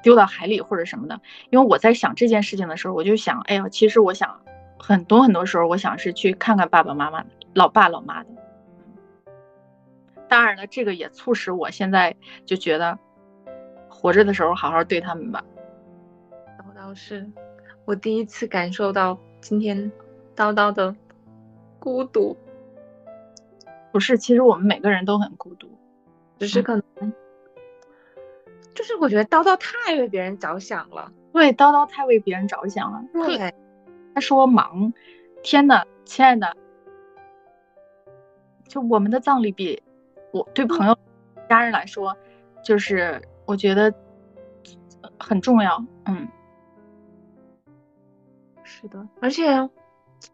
[0.00, 4.40] 丢到海里或者什么的，因为我在想这件事情的时候，我就想，哎呀，其实我想
[4.78, 8.30] 很多很多时候，我想是去看看爸爸妈妈，老爸老妈的。
[10.28, 12.14] 当然了，这个也促使我现在
[12.44, 12.98] 就觉得，
[13.88, 15.44] 活着的时候好好对他们吧。
[16.58, 17.28] 叨叨是
[17.84, 19.90] 我第一次感受到今天
[20.36, 20.94] 叨叨的
[21.78, 22.36] 孤独，
[23.90, 25.68] 不是，其实我们每个人都很孤独。
[26.38, 27.12] 只是可能，
[28.74, 31.10] 就是我觉得叨叨太为别人着想了。
[31.32, 33.02] 对，叨叨太为别人着想了。
[33.12, 33.52] 对，
[34.14, 34.92] 他说忙，
[35.42, 36.56] 天呐，亲爱的，
[38.68, 39.82] 就我们的葬礼比
[40.32, 40.98] 我对朋友、
[41.48, 42.16] 家人来说，
[42.62, 43.92] 就是我觉得
[45.18, 45.84] 很重要。
[46.06, 46.28] 嗯，
[48.62, 49.68] 是的，而且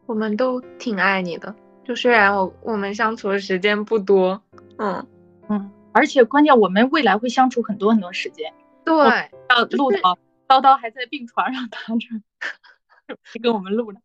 [0.07, 4.43] 我们都挺爱你的，就虽然我我们相处的时间不多，
[4.79, 5.07] 嗯，
[5.49, 8.53] 嗯，而且关键我们未来会相处很多很多时间。
[8.85, 8.95] 对，
[9.49, 12.09] 要录就是到叨叨还在病床上躺着，
[13.43, 14.01] 跟我们录呢。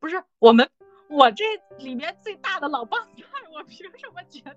[0.00, 0.68] 不是我们，
[1.12, 1.44] 我这
[1.78, 4.54] 里面最大的老帮菜，我凭什么觉得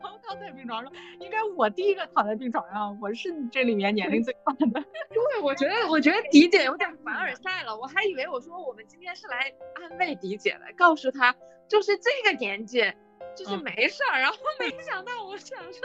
[0.00, 0.92] 叨叨在病床上？
[1.20, 4.66] 应该我第一个躺在病床上，我是这里面年龄最大的。
[5.10, 11.34] 对，我觉得我觉得迪姐有点凡尔赛了，我还以为我说我们今天是来安慰迪姐的，告诉她
[11.68, 12.92] 就是这个年纪。
[13.34, 15.80] 就是嗯没事儿，然后没想到我想说，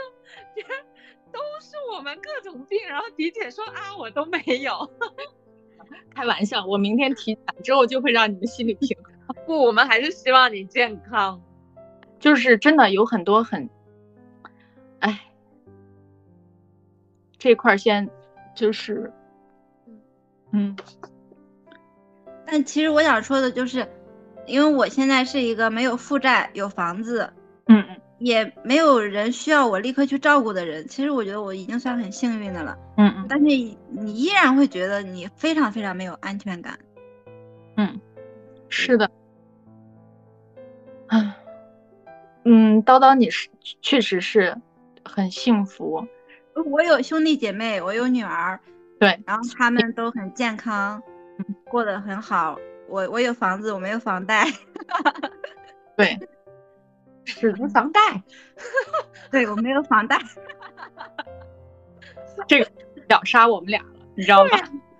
[0.54, 0.62] 别
[1.32, 4.90] 都是我们各种病，然后迪姐说啊，我都没有。
[6.14, 9.36] 开玩笑，我明天体检之后就会让你们心里平衡。
[9.46, 11.40] 不，我们还是希望你健康。
[12.18, 13.70] 就是真的有很多很，
[14.98, 15.20] 哎，
[17.38, 18.10] 这块儿先
[18.56, 19.12] 就是，
[20.50, 20.76] 嗯
[22.44, 23.86] 但其实我想说的就是，
[24.46, 27.32] 因为我现在是一个没有负债、有房子，
[27.66, 30.86] 嗯嗯也没有人需要我立刻去照顾的人。
[30.88, 32.76] 其实我觉得我已经算很幸运的了。
[32.96, 33.76] 嗯嗯但是你
[34.14, 36.78] 依然会觉得你非常非常没有安全感。
[37.76, 38.00] 嗯，
[38.68, 39.10] 是的。
[41.06, 41.34] 唉，
[42.44, 43.48] 嗯，叨叨，你是
[43.80, 44.54] 确实是
[45.04, 46.06] 很幸福，
[46.70, 48.60] 我有兄弟姐妹，我有女儿，
[48.98, 51.02] 对，然后他们都很健康，
[51.70, 52.58] 过得很好。
[52.88, 54.44] 我我有房子，我没有房贷。
[55.96, 56.18] 对，
[57.38, 58.00] 是的，房贷，
[59.30, 60.18] 对我没有房贷。
[62.46, 62.70] 这个
[63.08, 64.50] 秒杀我们俩了，你知道吗？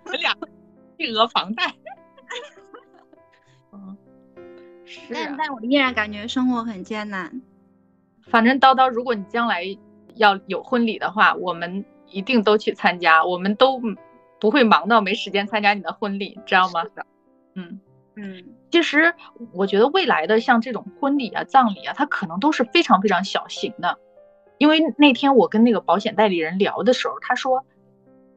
[0.04, 0.34] 我们俩
[0.98, 1.74] 巨额房贷。
[3.72, 3.96] 嗯，
[4.84, 7.42] 是啊，但但我依然感觉生活很艰难。
[8.26, 9.64] 反正叨叨，如果你将来
[10.16, 13.80] 要有婚礼的话，我们一定都去参加，我们都
[14.40, 16.84] 不会忙到没时间参加你的婚礼，知道吗？
[17.54, 17.80] 嗯。
[18.16, 19.14] 嗯，其实
[19.52, 23.98] 我觉得未来的像这种婚礼啊、葬礼啊，它可能都是非常非常小型的，
[24.58, 27.64] 因为那天我跟那个保险代理人聊的时候，他说，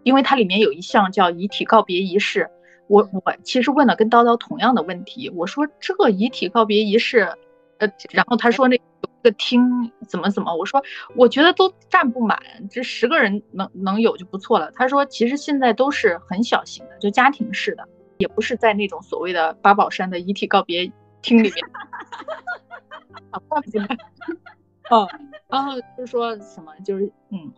[0.04, 2.50] 因为它里面有一项叫遗体告别仪式，
[2.88, 7.28] 我我其实问了跟叨叨同样的问题，我说这遗体告别仪式，
[7.80, 8.78] 呃，然后他说那
[9.22, 10.82] 个厅怎么怎么，我说
[11.16, 14.72] 我觉得都站不满，这十个人能能有就不错了。
[14.76, 17.86] 他说其实现在都是很小型的，就家庭式的。
[18.22, 20.92] 也不是在那种所谓的八宝山的遗体告别
[21.24, 21.66] 厅里面，
[23.32, 23.82] 啊，怪不得，
[24.92, 25.08] 哦，
[25.48, 27.52] 然后就说什么，就是嗯，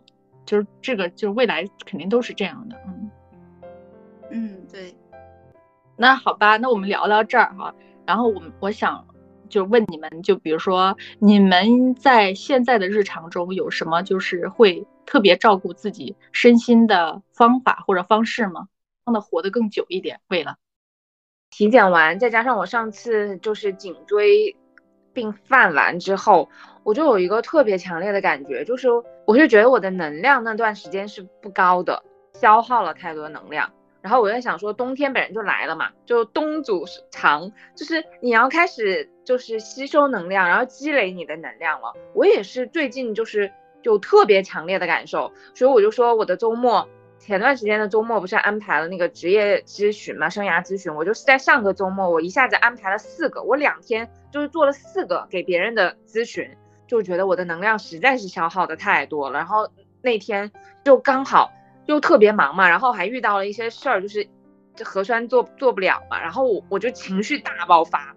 [0.46, 3.10] 就是这个，就是未来肯定都是这样的，嗯
[4.30, 4.94] 嗯，对，
[5.96, 7.74] 那好吧，那我们聊到这儿哈，
[8.06, 9.06] 然后我们我想
[9.50, 18.68] 就问你们，就比如说你们在现在的日常中有什么就是会特别照顾自己身心的方法或者方式吗？
[19.04, 20.56] 让它活得更久一点，为了
[21.50, 24.56] 体检完，再加上我上次就是颈椎
[25.12, 26.48] 病犯完之后，
[26.82, 28.88] 我就有一个特别强烈的感觉，就是
[29.24, 32.02] 我就觉得我的能量那段时间是不高的，
[32.32, 33.72] 消耗了太多能量。
[34.00, 41.94] 然后我在想说，冬天本来就来了嘛，就冬阻长，就是你要开始就是吸收能量，然后积累你的能量了。
[42.14, 43.50] 我也是最近就是
[43.82, 46.88] 有特别强烈的感受，所以我就说我的周末。
[47.24, 56.46] 前段时间的周末不是安排了那个职业咨询嘛，生涯咨询，我就是在上个周末，我一下子安排了四个，我两天就是做了四个给别人的咨询，
[56.86, 59.38] 就觉得我的能量实在是消耗的太多了。
[59.38, 59.66] 然后
[60.02, 60.52] 那天
[60.84, 61.50] 就刚好
[61.86, 64.28] 又特别忙嘛，然后还遇到了一些事儿，就是
[64.76, 68.14] 这核酸做做不了嘛，然后我我就情绪大爆发，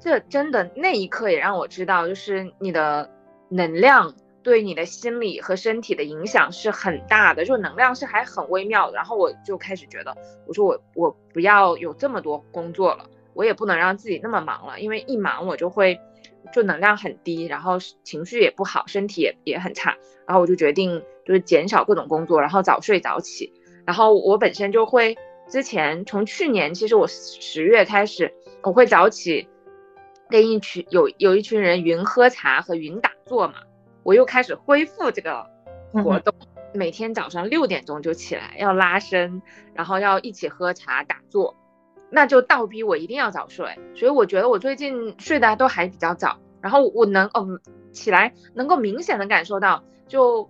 [0.00, 3.10] 这真的那一刻也让我知道，就是你的
[3.50, 4.14] 能量。
[4.46, 8.94] 对你的心理和身体的影响是很大的，就能量是还很微妙的。
[8.94, 10.16] 然后我就开始觉得，
[10.46, 15.98] 我说我我不要有这么多工作了，我也不能让自己那么忙了，因为一忙我就会
[16.52, 19.96] 就能量很低，然后情绪也不好，身体也也很差。
[20.28, 23.52] 然后我就决定就是减少各种工作，然后早睡早起。
[23.84, 25.18] 然后我本身就会
[25.48, 28.32] 之前从去年其实我十月开始
[28.62, 29.48] 我会早起，
[30.30, 33.54] 跟一群有有一群人云喝茶和云打坐嘛。
[34.06, 35.44] 我又开始恢复这个
[35.92, 36.32] 活动，
[36.72, 39.42] 每天早上六点钟就起来要拉伸，
[39.74, 41.56] 然后要一起喝茶打坐，
[42.08, 43.76] 那就倒逼我一定要早睡。
[43.96, 47.58] 所以我觉得我最近睡的都还比较早，然后我能哦
[47.90, 50.48] 起来能够明显的感受到，就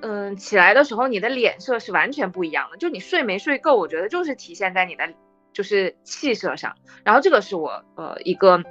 [0.00, 5.12] 嗯起来的时候你的脸色是完全不一样的，就你睡没睡够，我觉得就是体现在你的
[5.52, 6.74] 就是气色上。
[7.04, 8.62] 然后这个是我呃一个。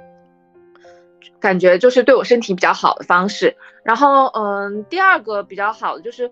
[1.40, 6.30] 感觉就是对我身体比较好的方式，然后嗯，第二个比较好的就是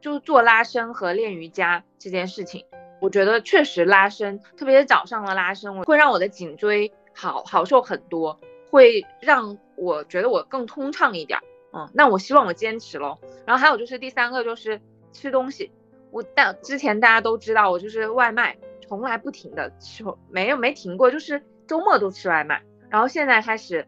[0.00, 2.64] 就做拉伸和练瑜伽这件事情，
[3.00, 8.38] 我觉得确实拉伸，特别是早上的拉伸，会让我的颈椎好好受很多，
[8.70, 11.38] 会让我觉得我更通畅一点。
[11.72, 13.18] 嗯，那我希望我坚持喽。
[13.46, 14.80] 然后还有就是第三个就是
[15.12, 15.72] 吃东西，
[16.10, 23.86] 我但之前大家都知道我就是外卖，从来不停的吃，没有没停过，就是周末都吃外卖，然后现在开始。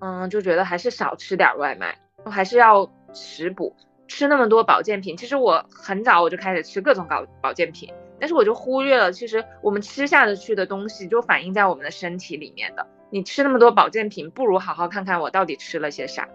[0.00, 3.74] 嗯，就觉得还是少吃点外卖，还是要食补，
[4.06, 5.16] 吃那么多保健品。
[5.16, 12.86] 其实我很早我就开始吃各种保保健品，但是我就忽略了，其实我们吃下得去的东西就反映在我们的身体里面的。
[13.10, 16.28] 你吃那么多保健品，不如好好看看我到底吃了些啥。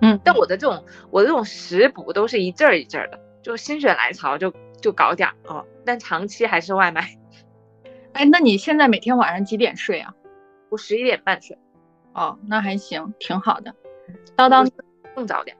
[0.00, 7.16] 嗯，但我的这种我的这种食补都是一阵儿一阵儿的，就心血来潮就就搞点儿哦，但长期还是外卖。
[8.12, 10.14] 哎，那你现在每天晚上几点睡啊？
[10.70, 11.58] 我十一点半睡。
[12.14, 13.74] 哦，那还行，挺好的。
[14.36, 14.68] 叨叨
[15.14, 15.56] 更早点。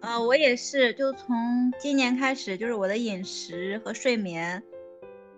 [0.00, 4.62] 呃，我也是，就从今年开始，就是我的饮食和睡眠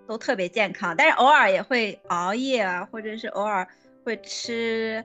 [0.06, 3.66] 都特别健康，但是偶尔也会熬夜啊，或者是偶尔
[4.04, 5.04] 会吃，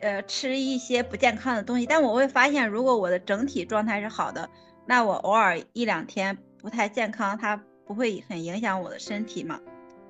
[0.00, 1.86] 呃，吃一些不健康的东西。
[1.86, 4.48] 但我会发现，如果我的整体状态是好的，
[4.86, 9.60] 那我偶尔一两天不太健康，它不会很影响我的身体嘛。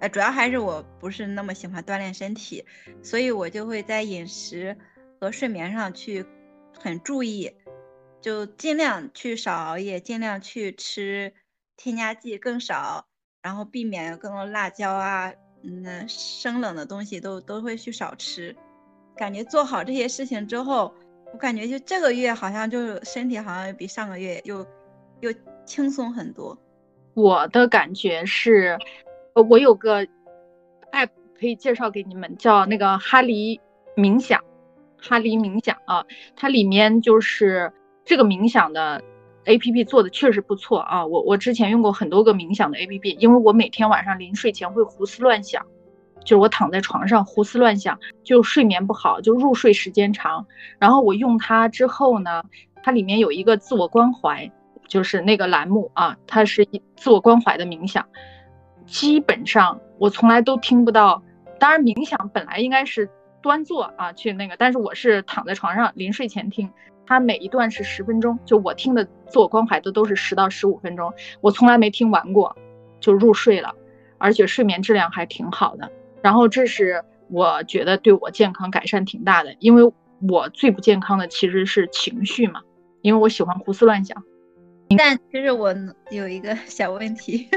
[0.08, 2.64] 主要还是我不是那么喜欢锻炼身体，
[3.02, 4.76] 所以我就会在饮食
[5.20, 6.24] 和睡眠上去
[6.78, 7.52] 很注意，
[8.20, 11.32] 就尽量去少熬夜，尽量去吃
[11.76, 13.06] 添加剂更少，
[13.42, 15.32] 然后避免更多辣椒啊，
[15.62, 18.54] 嗯，生冷的东西都都会去少吃。
[19.16, 20.94] 感觉做好这些事情之后，
[21.32, 24.66] 我感觉就这个月好像就身体好像比上个月又
[25.20, 25.32] 又
[25.64, 26.56] 轻松很多。
[27.14, 28.78] 我的感觉是。
[29.42, 30.02] 我有个
[30.92, 33.60] app 可以介绍给你们，叫那个哈黎
[33.94, 34.40] 冥想，
[34.98, 36.04] 哈黎冥想啊，
[36.34, 37.72] 它里面就是
[38.04, 39.02] 这个冥想的
[39.44, 41.04] app 做的确实不错啊。
[41.04, 45.64] 我我之前用过很多个冥想的 app，因为我每天晚上临睡前会胡思乱想，
[46.24, 50.46] 就是我躺在床上胡思乱想，就睡眠不好，就入睡时间长。
[50.78, 52.42] 然后我用它之后呢，
[52.82, 54.50] 它里面有一个自我关怀，
[54.88, 58.08] 就是那个栏目啊，它是自我关怀的冥想。
[58.86, 61.22] 基本上我从来都听不到，
[61.58, 63.08] 当然冥想本来应该是
[63.42, 66.70] 端坐啊去那个，但是我是躺在床上临睡前听，
[67.06, 72.56] 它每一段是十分钟，就我听的自我关怀的都是十到十五分钟，我从来没听完过，
[73.00, 73.74] 就入睡了，
[74.18, 75.90] 而且睡眠质量还挺好的。
[76.22, 79.92] 然后这是我觉得对我健康改善挺大的，因为
[80.28, 82.62] 我最不健康的其实是情绪嘛，
[83.02, 84.22] 因为我喜欢胡思乱想。
[84.96, 85.74] 但其实我
[86.10, 87.48] 有一个小问题。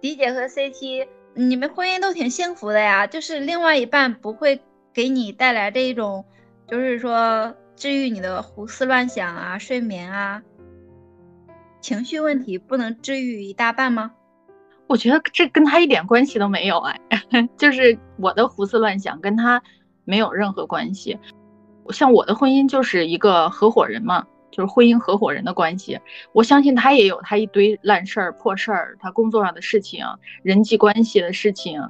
[0.00, 4.60] 迪姐和 CT，你们婚姻都挺幸福的呀，就是另外一半不会
[4.92, 6.24] 给你带来这一种
[6.66, 10.42] 就是说治愈你的胡思乱想啊、睡眠啊、
[11.80, 14.12] 情绪问题，不能治愈一大半吗？
[14.86, 17.00] 我觉得这跟他一点关系都没有哎，
[17.58, 19.62] 就是我的胡思乱想跟他
[20.04, 21.18] 没有任何关系。
[21.90, 25.98] 像我的婚姻就是一个合伙人嘛，就是婚姻合伙人的关系。
[26.32, 30.04] 我相信他也有他一堆烂事儿、破事儿，他工作上的事情、
[30.42, 31.80] 人际关系的事情，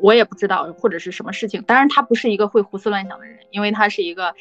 [0.00, 1.62] 我也不知道或者是什么事情。
[1.62, 4.34] 当然，他不是一个会胡思乱想的人，因为他是一个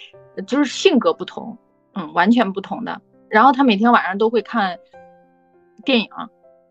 [0.48, 1.58] 就是性格不同，
[1.94, 3.02] 嗯，完全不同的。
[3.30, 4.78] 然后他每天晚上都会看
[5.84, 6.08] 电影。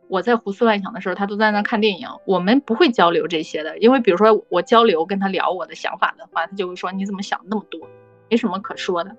[0.09, 2.06] 我在胡思乱想的时候，他都在那看电影。
[2.27, 7.81] 我们不会交流这些的，因为比如说我交流跟他聊我的想法的话，他就会说你怎么想那么多，
[8.28, 9.16] 没什么可说的。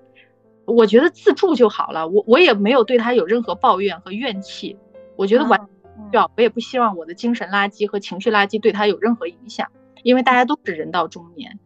[0.66, 4.76] 我觉得自助就好了，我我也没有对他有任何抱怨和怨气。
[5.16, 9.68] 我觉得完需要，我也不希望我的精神垃圾和情绪垃圾对他有任何影响，
[10.02, 11.58] 因为大家都是人到中年，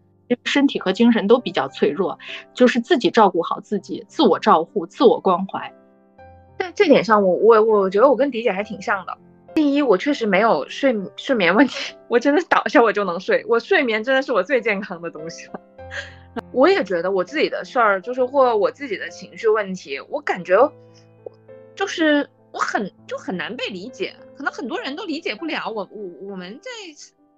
[0.45, 2.19] 身体和精神都比较脆弱，
[2.55, 5.73] 就是自己照顾好自己，自我照护，自我关怀。
[6.59, 9.16] 在这点上，我我我觉得我跟迪姐还挺像的。
[9.55, 15.61] 第一，我确实没有睡睡眠问题， 我真的倒下我就能睡，我睡眠真的是我最健康的东西了。
[16.53, 20.73] 我也觉得我自己的事儿，就是或我自己的情绪问题，我感觉
[21.75, 26.71] 就是我很就很难被理解，可能很多人都理解不了我我我们在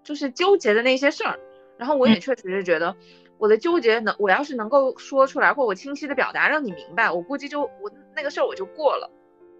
[0.02, 1.38] 就是纠结的那些事儿。
[1.78, 2.94] 然后我也确实是觉得
[3.38, 7.90] 我的纠结能，我要是能够说出来，或我清晰的表达让你明白，我估计就我。
[8.12, 9.08] 那个事儿我就过了，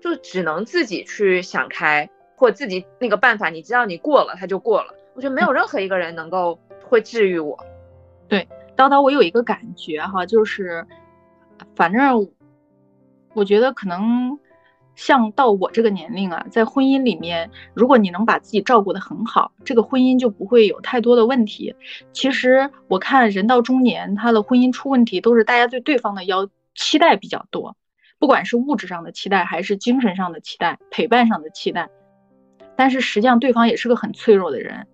[0.03, 4.93] 就只能自己去想开，或自己那个办法，你知道你过了，他就过了。
[5.15, 7.57] 我觉得没有任何一个人能够会治愈我。
[8.81, 10.87] 对，叨叨，我有一个感觉哈，就是
[11.77, 12.31] 反正
[13.35, 14.39] 我觉得可能
[14.95, 21.75] 像到我这个年龄啊，在婚姻里面，如果你能把自己照顾得很好，这个婚姻就不会有太多的问题。
[22.15, 27.77] 其实我看人到中年，他的婚姻出问题，都是大家对对方的要期待比较多。
[28.19, 31.91] 不管是物质上的期待，还是精神上的期待，陪伴上的期待，
[32.77, 34.87] 但是实际上对方也是个很脆弱的人，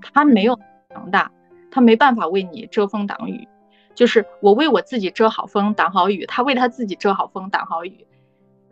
[0.00, 0.58] 他没有
[0.90, 1.30] 强大，
[1.70, 3.48] 他没办法为你遮风挡雨。
[3.94, 8.06] 就是我为我自己遮好风挡好雨，他为他自己遮好风挡好雨，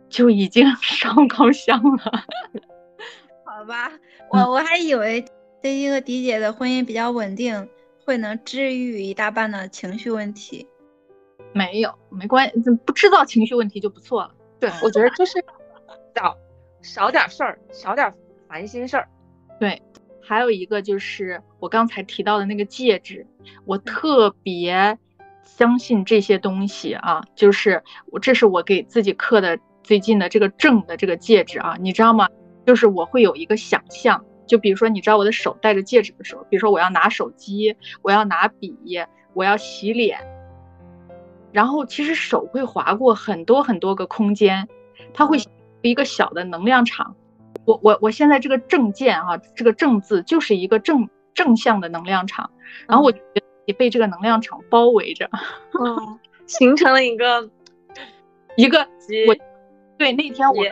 [0.09, 2.23] 就已经 烧高香了。
[3.45, 3.91] 好吧，
[4.29, 5.25] 我我还以为
[5.61, 7.69] 这一个迪姐的婚姻比较稳定，
[8.05, 10.67] 会能治愈一大半的情绪问题。
[11.53, 14.31] 没有，没关系，不制造情绪问题就不错了。
[14.59, 15.33] 对，我觉得就是
[16.15, 16.37] 少
[16.81, 18.11] 少点事儿，少点
[18.47, 19.07] 烦心事儿。
[19.59, 19.81] 对，
[20.29, 23.25] 还有一个就是我刚才提到的那个戒指，
[23.65, 24.95] 我特别
[25.43, 27.81] 相信这些东西啊，就是
[28.11, 32.29] 我这是我给自己刻的最近的这个正的这个戒指啊，你知道吗？
[32.63, 38.77] 就是我会有一个想象，就比如说你知道我的手戴着戒指的时候，比如说我要拿手机，我要拿笔，
[39.33, 40.19] 我要洗脸。
[41.51, 44.69] 然后其实手会划过很多很多个空间，
[45.11, 45.39] 它会
[45.81, 47.15] 一个小的能量场。
[47.65, 52.49] 我我我现在这个正见啊，这个正字就是一个正正向的能量场。
[52.87, 53.11] 然后我
[53.65, 55.29] 也被这个能量场包围着，
[55.79, 57.49] 嗯，形成了一个
[58.55, 58.79] 一个
[59.27, 59.35] 我
[59.97, 60.65] 对那天我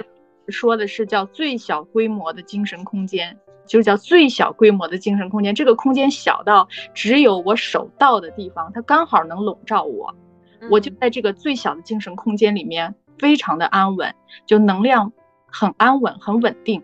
[0.48, 5.54] 说的是叫最小规模的精神空间，就叫最小规模的精神空间。
[5.54, 10.16] 这个空间小到只有我手到的地方，它刚好能笼罩我。
[10.72, 14.16] 我就在这个最小的精神空间里面，非常的安稳，
[14.48, 15.12] 就能量
[15.60, 16.84] 很安稳、很稳定。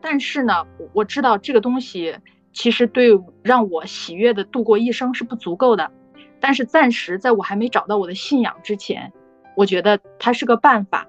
[0.00, 2.16] 但是呢，我知道这个东西
[2.52, 5.90] 其实对让我喜悦的度过一生是不足够的。
[6.38, 9.12] 但是暂时在我还没找到我的信仰之前，
[9.56, 11.08] 我觉得它是个办法。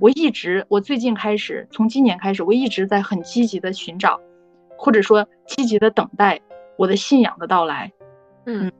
[0.00, 4.20] 我一直，我最近开始，从今年开始，我一直在很积极的寻找，
[4.76, 6.40] 或者说积极的等待
[6.76, 7.92] 我的信仰的到来。
[8.46, 8.72] 嗯，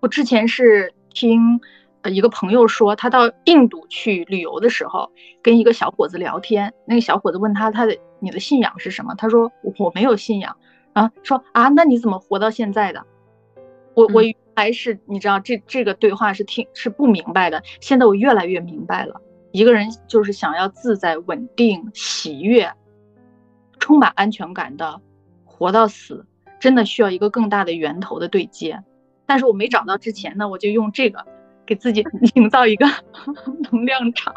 [0.00, 0.92] 我之前是。
[1.16, 5.10] 听，呃，一个朋友说，他到印度去旅游的时候，
[5.42, 6.72] 跟一个小伙子聊天。
[6.86, 9.14] 那个小伙子问他，他的你的信仰是什么？
[9.16, 10.56] 他说我没有信仰。
[10.92, 13.04] 啊，说啊，那你怎么活到现在的？
[13.94, 17.62] 我我原来是你知道，这这个对话是听是不明白的。
[17.80, 19.20] 现在我越来越明白了。
[19.52, 22.70] 一个人就是想要自在、稳定、喜悦、
[23.78, 25.00] 充满安全感的
[25.44, 26.26] 活到死，
[26.58, 28.82] 真的需要一个更大的源头的对接。
[29.24, 31.26] 但是我没找到之前呢，我就用这个
[31.66, 32.86] 给自己 营造一个
[33.72, 34.32] 能量场、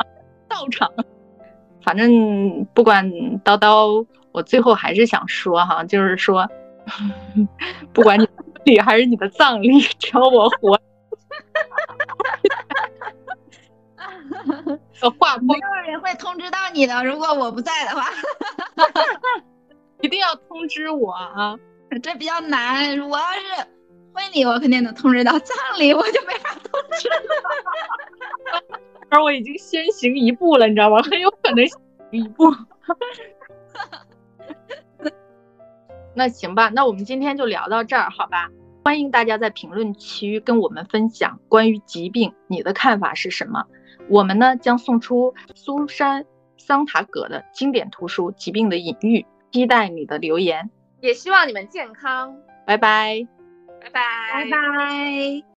[0.48, 0.92] 道场。
[1.82, 3.10] 反正不管
[3.44, 6.48] 叨叨，我最后还是想说哈，就是说，
[7.94, 8.28] 不管你
[8.66, 10.80] 礼还是你的葬礼，只要我活，
[15.18, 17.04] 话没有人会通知到你的。
[17.06, 18.10] 如果我不在的话，
[20.02, 21.58] 一定要通知我啊！
[22.04, 23.79] 这比较难，我要是。
[24.14, 27.16] 婚礼我肯定能通知到，葬礼我就没法通知了
[29.10, 31.02] 而我已经先行一步了，你知道吗？
[31.04, 31.80] 很有可能行
[32.12, 32.54] 一步。
[36.16, 38.50] 那行吧，那我们今天就聊到这儿，好吧？
[38.84, 43.66] 欢迎大家在评论区跟我们分享关于疾病你的看法是什么。
[44.08, 46.24] 我们呢将送出苏珊·
[46.58, 49.22] 桑塔格的经典图书《疾病的隐喻》，
[49.52, 50.70] 期待你的留言，
[51.02, 52.36] 也希望你们健康。
[52.66, 53.28] 拜拜，
[53.80, 54.02] 拜拜，
[54.34, 55.44] 拜拜。